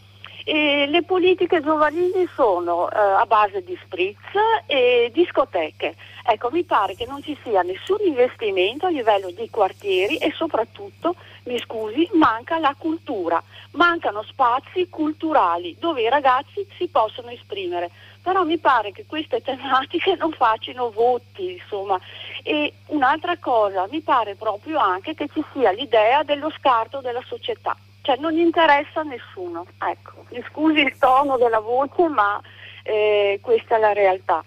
[0.47, 4.19] E le politiche giovanili sono eh, a base di spritz
[4.66, 5.95] e discoteche.
[6.27, 11.16] Ecco, mi pare che non ci sia nessun investimento a livello di quartieri e soprattutto,
[11.45, 13.43] mi scusi, manca la cultura,
[13.75, 17.91] mancano spazi culturali dove i ragazzi si possono esprimere.
[18.23, 21.99] Però mi pare che queste tematiche non facciano voti, insomma.
[22.43, 27.77] E un'altra cosa, mi pare proprio anche che ci sia l'idea dello scarto della società
[28.05, 29.65] cioè non interessa a nessuno.
[29.79, 32.39] Ecco, mi scusi il tono della voce, ma
[32.83, 34.45] eh, questa è la realtà.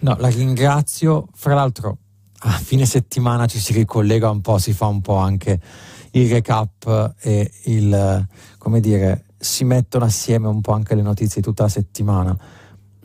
[0.00, 1.26] No, la ringrazio.
[1.32, 1.96] Fra l'altro,
[2.40, 5.58] a fine settimana ci si ricollega un po', si fa un po' anche
[6.20, 8.26] il recap e il,
[8.58, 12.36] come dire, si mettono assieme un po' anche le notizie di tutta la settimana.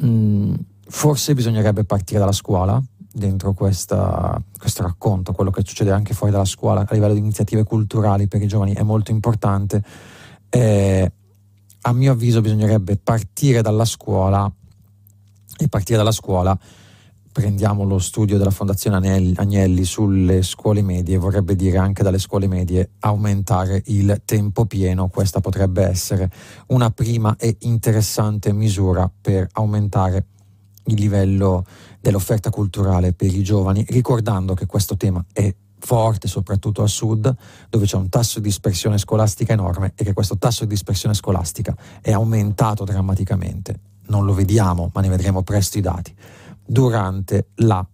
[0.04, 0.54] Mm,
[0.88, 2.82] forse bisognerebbe partire dalla scuola,
[3.14, 7.64] dentro questa, questo racconto, quello che succede anche fuori dalla scuola a livello di iniziative
[7.64, 9.84] culturali per i giovani è molto importante.
[10.50, 11.12] Eh,
[11.84, 14.52] a mio avviso bisognerebbe partire dalla scuola
[15.58, 16.58] e partire dalla scuola
[17.32, 22.92] prendiamo lo studio della Fondazione Agnelli sulle scuole medie, vorrebbe dire anche dalle scuole medie
[23.00, 26.30] aumentare il tempo pieno, questa potrebbe essere
[26.68, 30.26] una prima e interessante misura per aumentare
[30.86, 31.66] il livello
[32.00, 37.34] dell'offerta culturale per i giovani, ricordando che questo tema è forte soprattutto al sud,
[37.70, 41.76] dove c'è un tasso di dispersione scolastica enorme e che questo tasso di dispersione scolastica
[42.02, 43.80] è aumentato drammaticamente.
[44.08, 46.14] Non lo vediamo, ma ne vedremo presto i dati,
[46.66, 47.86] durante la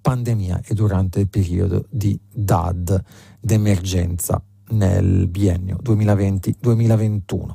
[0.00, 3.02] pandemia e durante il periodo di DAD
[3.40, 7.54] d'emergenza nel biennio 2020-2021.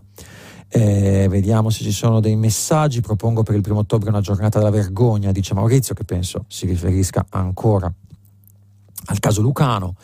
[0.75, 3.01] Eh, vediamo se ci sono dei messaggi.
[3.01, 7.25] Propongo per il primo ottobre una giornata della vergogna, dice Maurizio, che penso si riferisca
[7.29, 7.93] ancora
[9.05, 9.95] al caso Lucano.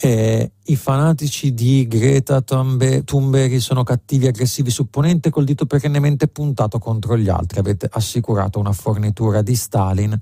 [0.00, 7.16] Eh, I fanatici di Greta Thunberg sono cattivi, aggressivi, supponenti col dito perennemente puntato contro
[7.16, 7.58] gli altri.
[7.58, 10.16] Avete assicurato una fornitura di Stalin.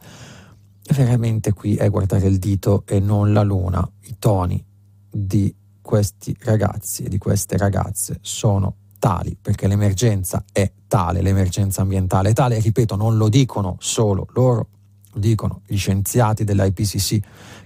[0.94, 3.86] Veramente qui è guardare il dito e non la luna.
[4.05, 4.65] I toni
[5.11, 12.31] di questi ragazzi e di queste ragazze sono tali perché l'emergenza è tale, l'emergenza ambientale
[12.31, 12.61] è tale.
[12.61, 14.76] Ripeto, non lo dicono solo loro, lo
[15.18, 17.18] dicono gli scienziati dell'IPCC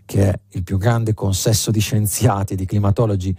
[0.05, 3.37] che è il più grande consesso di scienziati di climatologi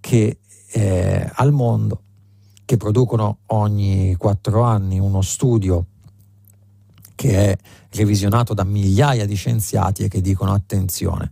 [0.00, 0.38] che
[0.72, 2.02] eh, al mondo,
[2.64, 5.86] che producono ogni quattro anni uno studio
[7.14, 7.56] che è
[7.90, 11.30] revisionato da migliaia di scienziati e che dicono attenzione,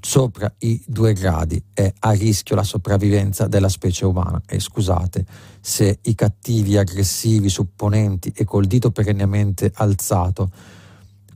[0.00, 5.24] sopra i due gradi è a rischio la sopravvivenza della specie umana e scusate
[5.60, 10.50] se i cattivi, aggressivi, supponenti e col dito perennemente alzato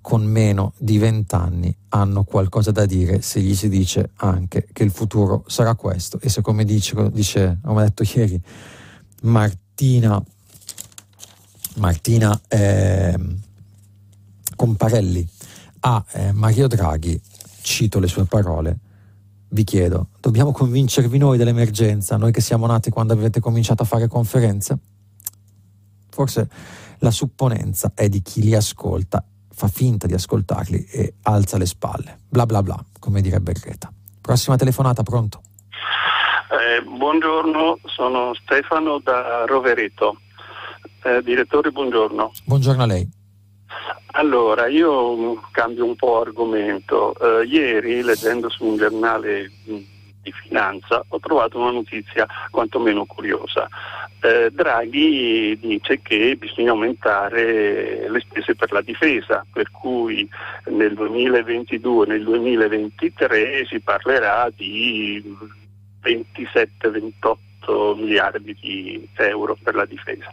[0.05, 4.91] con meno di vent'anni hanno qualcosa da dire se gli si dice anche che il
[4.91, 6.21] futuro sarà questo.
[6.21, 8.39] E se come dice, dice come detto ieri
[9.23, 10.23] Martina
[11.77, 13.19] Martina eh,
[14.55, 15.27] Comparelli
[15.81, 17.19] a eh, Mario Draghi
[17.63, 18.79] cito le sue parole
[19.49, 24.07] vi chiedo dobbiamo convincervi noi dell'emergenza noi che siamo nati quando avete cominciato a fare
[24.07, 24.79] conferenze?
[26.11, 26.49] Forse
[26.99, 29.25] la supponenza è di chi li ascolta
[29.55, 32.19] fa finta di ascoltarli e alza le spalle.
[32.29, 33.91] Bla bla bla, come direbbe Greta.
[34.21, 35.41] Prossima telefonata, pronto?
[36.51, 40.19] Eh, buongiorno, sono Stefano da Rovereto.
[41.03, 42.33] Eh, direttore, buongiorno.
[42.45, 43.09] Buongiorno a lei.
[44.13, 47.15] Allora, io cambio un po' argomento.
[47.19, 53.69] Eh, ieri, leggendo su un giornale di finanza, ho trovato una notizia quantomeno curiosa.
[54.25, 60.27] Eh, Draghi dice che bisogna aumentare le spese per la difesa, per cui
[60.71, 65.23] nel 2022 nel 2023 si parlerà di
[66.03, 70.31] 27-28 miliardi di euro per la difesa.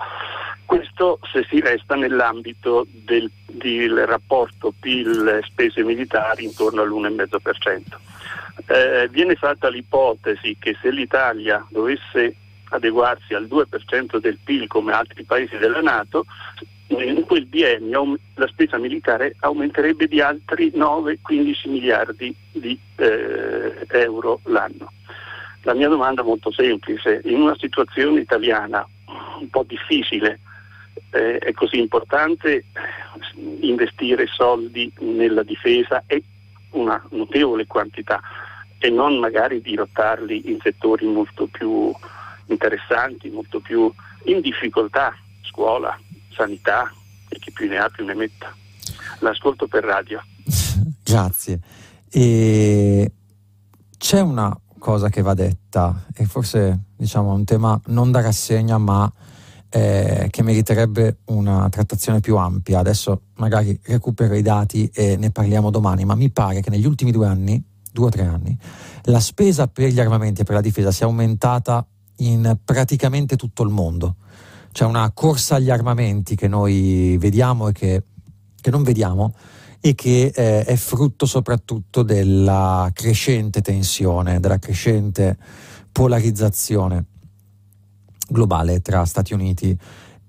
[0.64, 7.82] Questo se si resta nell'ambito del, del rapporto PIL-spese militari intorno all'1,5%.
[8.68, 12.36] Eh, viene fatta l'ipotesi che se l'Italia dovesse
[12.72, 16.26] adeguarsi al 2% del PIL come altri paesi della Nato,
[16.88, 24.92] in quel biennio la spesa militare aumenterebbe di altri 9-15 miliardi di eh, euro l'anno.
[25.64, 28.86] La mia domanda è molto semplice, in una situazione italiana
[29.40, 30.40] un po' difficile
[31.12, 32.66] eh, è così importante
[33.62, 36.24] investire soldi nella difesa e
[36.72, 38.20] una notevole quantità
[38.78, 41.94] e non magari dirottarli in settori molto più
[42.54, 43.92] interessanti, molto più
[44.26, 45.14] in difficoltà,
[45.44, 45.98] scuola,
[46.34, 46.92] sanità
[47.30, 48.54] e chi più ne ha più ne metta.
[49.20, 50.22] L'ascolto per radio.
[51.04, 51.60] Grazie.
[52.10, 53.12] E
[53.98, 59.12] c'è una cosa che va detta e forse diciamo un tema non da rassegna ma
[59.70, 62.80] eh, che meriterebbe una trattazione più ampia.
[62.80, 67.12] Adesso magari recupero i dati e ne parliamo domani, ma mi pare che negli ultimi
[67.12, 68.58] due anni, due o tre anni,
[69.04, 71.86] la spesa per gli armamenti e per la difesa sia aumentata
[72.26, 74.16] in praticamente tutto il mondo.
[74.72, 78.04] C'è una corsa agli armamenti che noi vediamo e che,
[78.60, 79.34] che non vediamo
[79.82, 85.38] e che eh, è frutto soprattutto della crescente tensione, della crescente
[85.92, 87.06] polarizzazione
[88.30, 89.78] globale tra Stati Uniti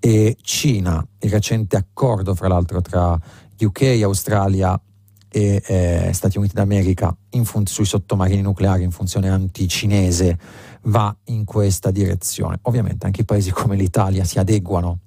[0.00, 1.06] e Cina.
[1.20, 3.18] Il recente accordo, fra l'altro, tra
[3.60, 4.80] UK, Australia
[5.28, 10.38] e eh, Stati Uniti d'America fun- sui sottomarini nucleari in funzione anticinese
[10.84, 12.58] va in questa direzione.
[12.62, 14.98] Ovviamente anche i paesi come l'Italia si adeguano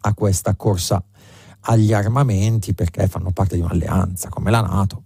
[0.00, 1.02] a questa corsa
[1.60, 5.02] agli armamenti perché fanno parte di un'alleanza come la Nato.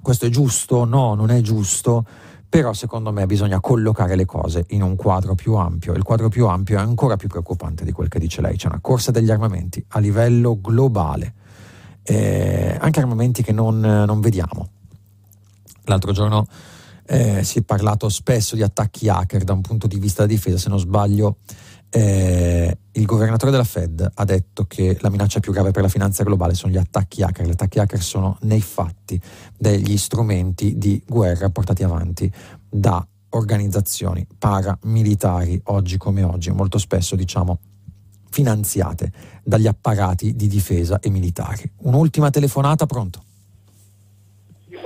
[0.00, 0.84] Questo è giusto?
[0.84, 2.06] No, non è giusto,
[2.48, 6.46] però secondo me bisogna collocare le cose in un quadro più ampio il quadro più
[6.46, 9.84] ampio è ancora più preoccupante di quel che dice lei, c'è una corsa degli armamenti
[9.88, 11.34] a livello globale
[12.08, 14.68] eh, anche armamenti che non, non, vediamo.
[15.84, 16.46] L'altro giorno
[17.06, 20.58] eh, si è parlato spesso di attacchi hacker da un punto di vista della difesa,
[20.58, 21.38] se non sbaglio
[21.90, 26.24] eh, il governatore della Fed ha detto che la minaccia più grave per la finanza
[26.24, 27.46] globale sono gli attacchi hacker.
[27.46, 29.20] Gli attacchi hacker sono nei fatti
[29.56, 32.30] degli strumenti di guerra portati avanti
[32.68, 37.58] da organizzazioni paramilitari oggi come oggi, molto spesso diciamo
[38.30, 39.12] finanziate
[39.42, 41.70] dagli apparati di difesa e militari.
[41.78, 43.25] Un'ultima telefonata, pronto?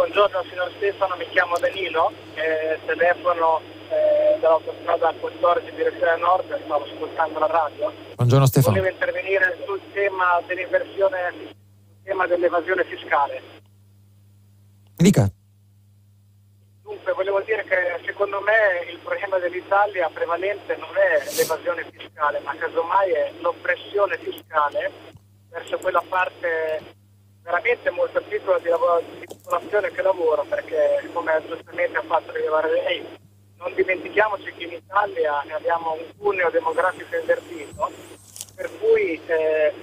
[0.01, 3.60] Buongiorno signor Stefano, mi chiamo Danilo, eh, telefono
[3.90, 7.93] eh, dall'autostrada 14 direzione nord, stavo ascoltando la radio.
[8.14, 8.77] Buongiorno Stefano.
[8.77, 11.55] Volevo intervenire sul tema dell'inversione, sul
[12.02, 13.43] tema dell'evasione fiscale.
[14.97, 15.31] Mi dica.
[16.82, 22.56] Dunque, volevo dire che secondo me il problema dell'Italia prevalente non è l'evasione fiscale, ma
[22.56, 24.90] casomai è l'oppressione fiscale
[25.51, 26.99] verso quella parte
[27.51, 32.70] veramente molto piccola di, lavoro, di popolazione che lavora, perché come giustamente ha fatto rilevare
[32.70, 33.05] lei,
[33.59, 37.90] non dimentichiamoci che in Italia abbiamo un cuneo demografico invertito,
[38.55, 39.74] per cui, eh,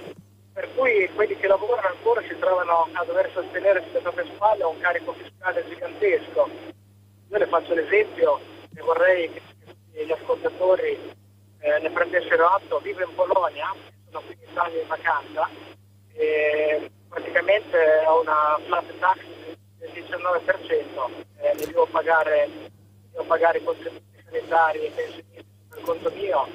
[0.52, 4.80] per cui quelli che lavorano ancora si trovano a dover sostenere sulle proprie spalle un
[4.80, 6.48] carico fiscale gigantesco.
[7.30, 8.40] Io le faccio l'esempio
[8.74, 10.98] e vorrei che gli ascoltatori
[11.60, 13.74] eh, ne prendessero atto, vivo in Polonia,
[14.10, 15.48] sono qui in Italia in vacanza,
[16.14, 19.18] e praticamente ho una flat tax
[19.78, 22.48] del 19%, eh, ne devo pagare,
[23.10, 26.48] devo pagare i contributi sanitari e pensionisti per conto mio,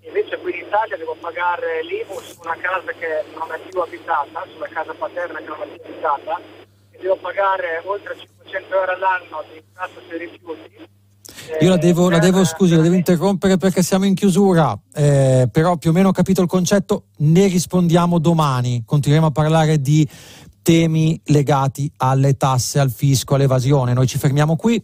[0.00, 4.46] invece qui in Italia devo pagare l'IMU su una casa che non è più abitata,
[4.52, 6.40] sulla casa paterna che non è più abitata,
[6.90, 10.88] e devo pagare oltre 500 euro all'anno di tasso sui rifiuti
[11.60, 15.76] io la devo, la devo, scusi, la devo interrompere perché siamo in chiusura, eh, però
[15.76, 20.06] più o meno ho capito il concetto, ne rispondiamo domani, continueremo a parlare di
[20.66, 23.92] temi legati alle tasse, al fisco, all'evasione.
[23.92, 24.82] Noi ci fermiamo qui.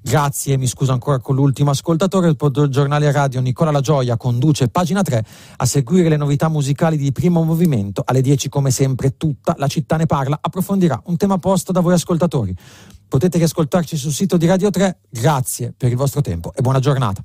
[0.00, 2.28] Grazie, mi scuso ancora con l'ultimo ascoltatore.
[2.28, 5.24] Il giornale radio Nicola La Gioia conduce pagina 3
[5.56, 8.02] a seguire le novità musicali di primo movimento.
[8.04, 10.38] Alle 10, come sempre, tutta la città ne parla.
[10.40, 12.54] Approfondirà un tema posto da voi ascoltatori.
[13.14, 14.98] Potete riascoltarci sul sito di Radio 3.
[15.08, 17.24] Grazie per il vostro tempo e buona giornata.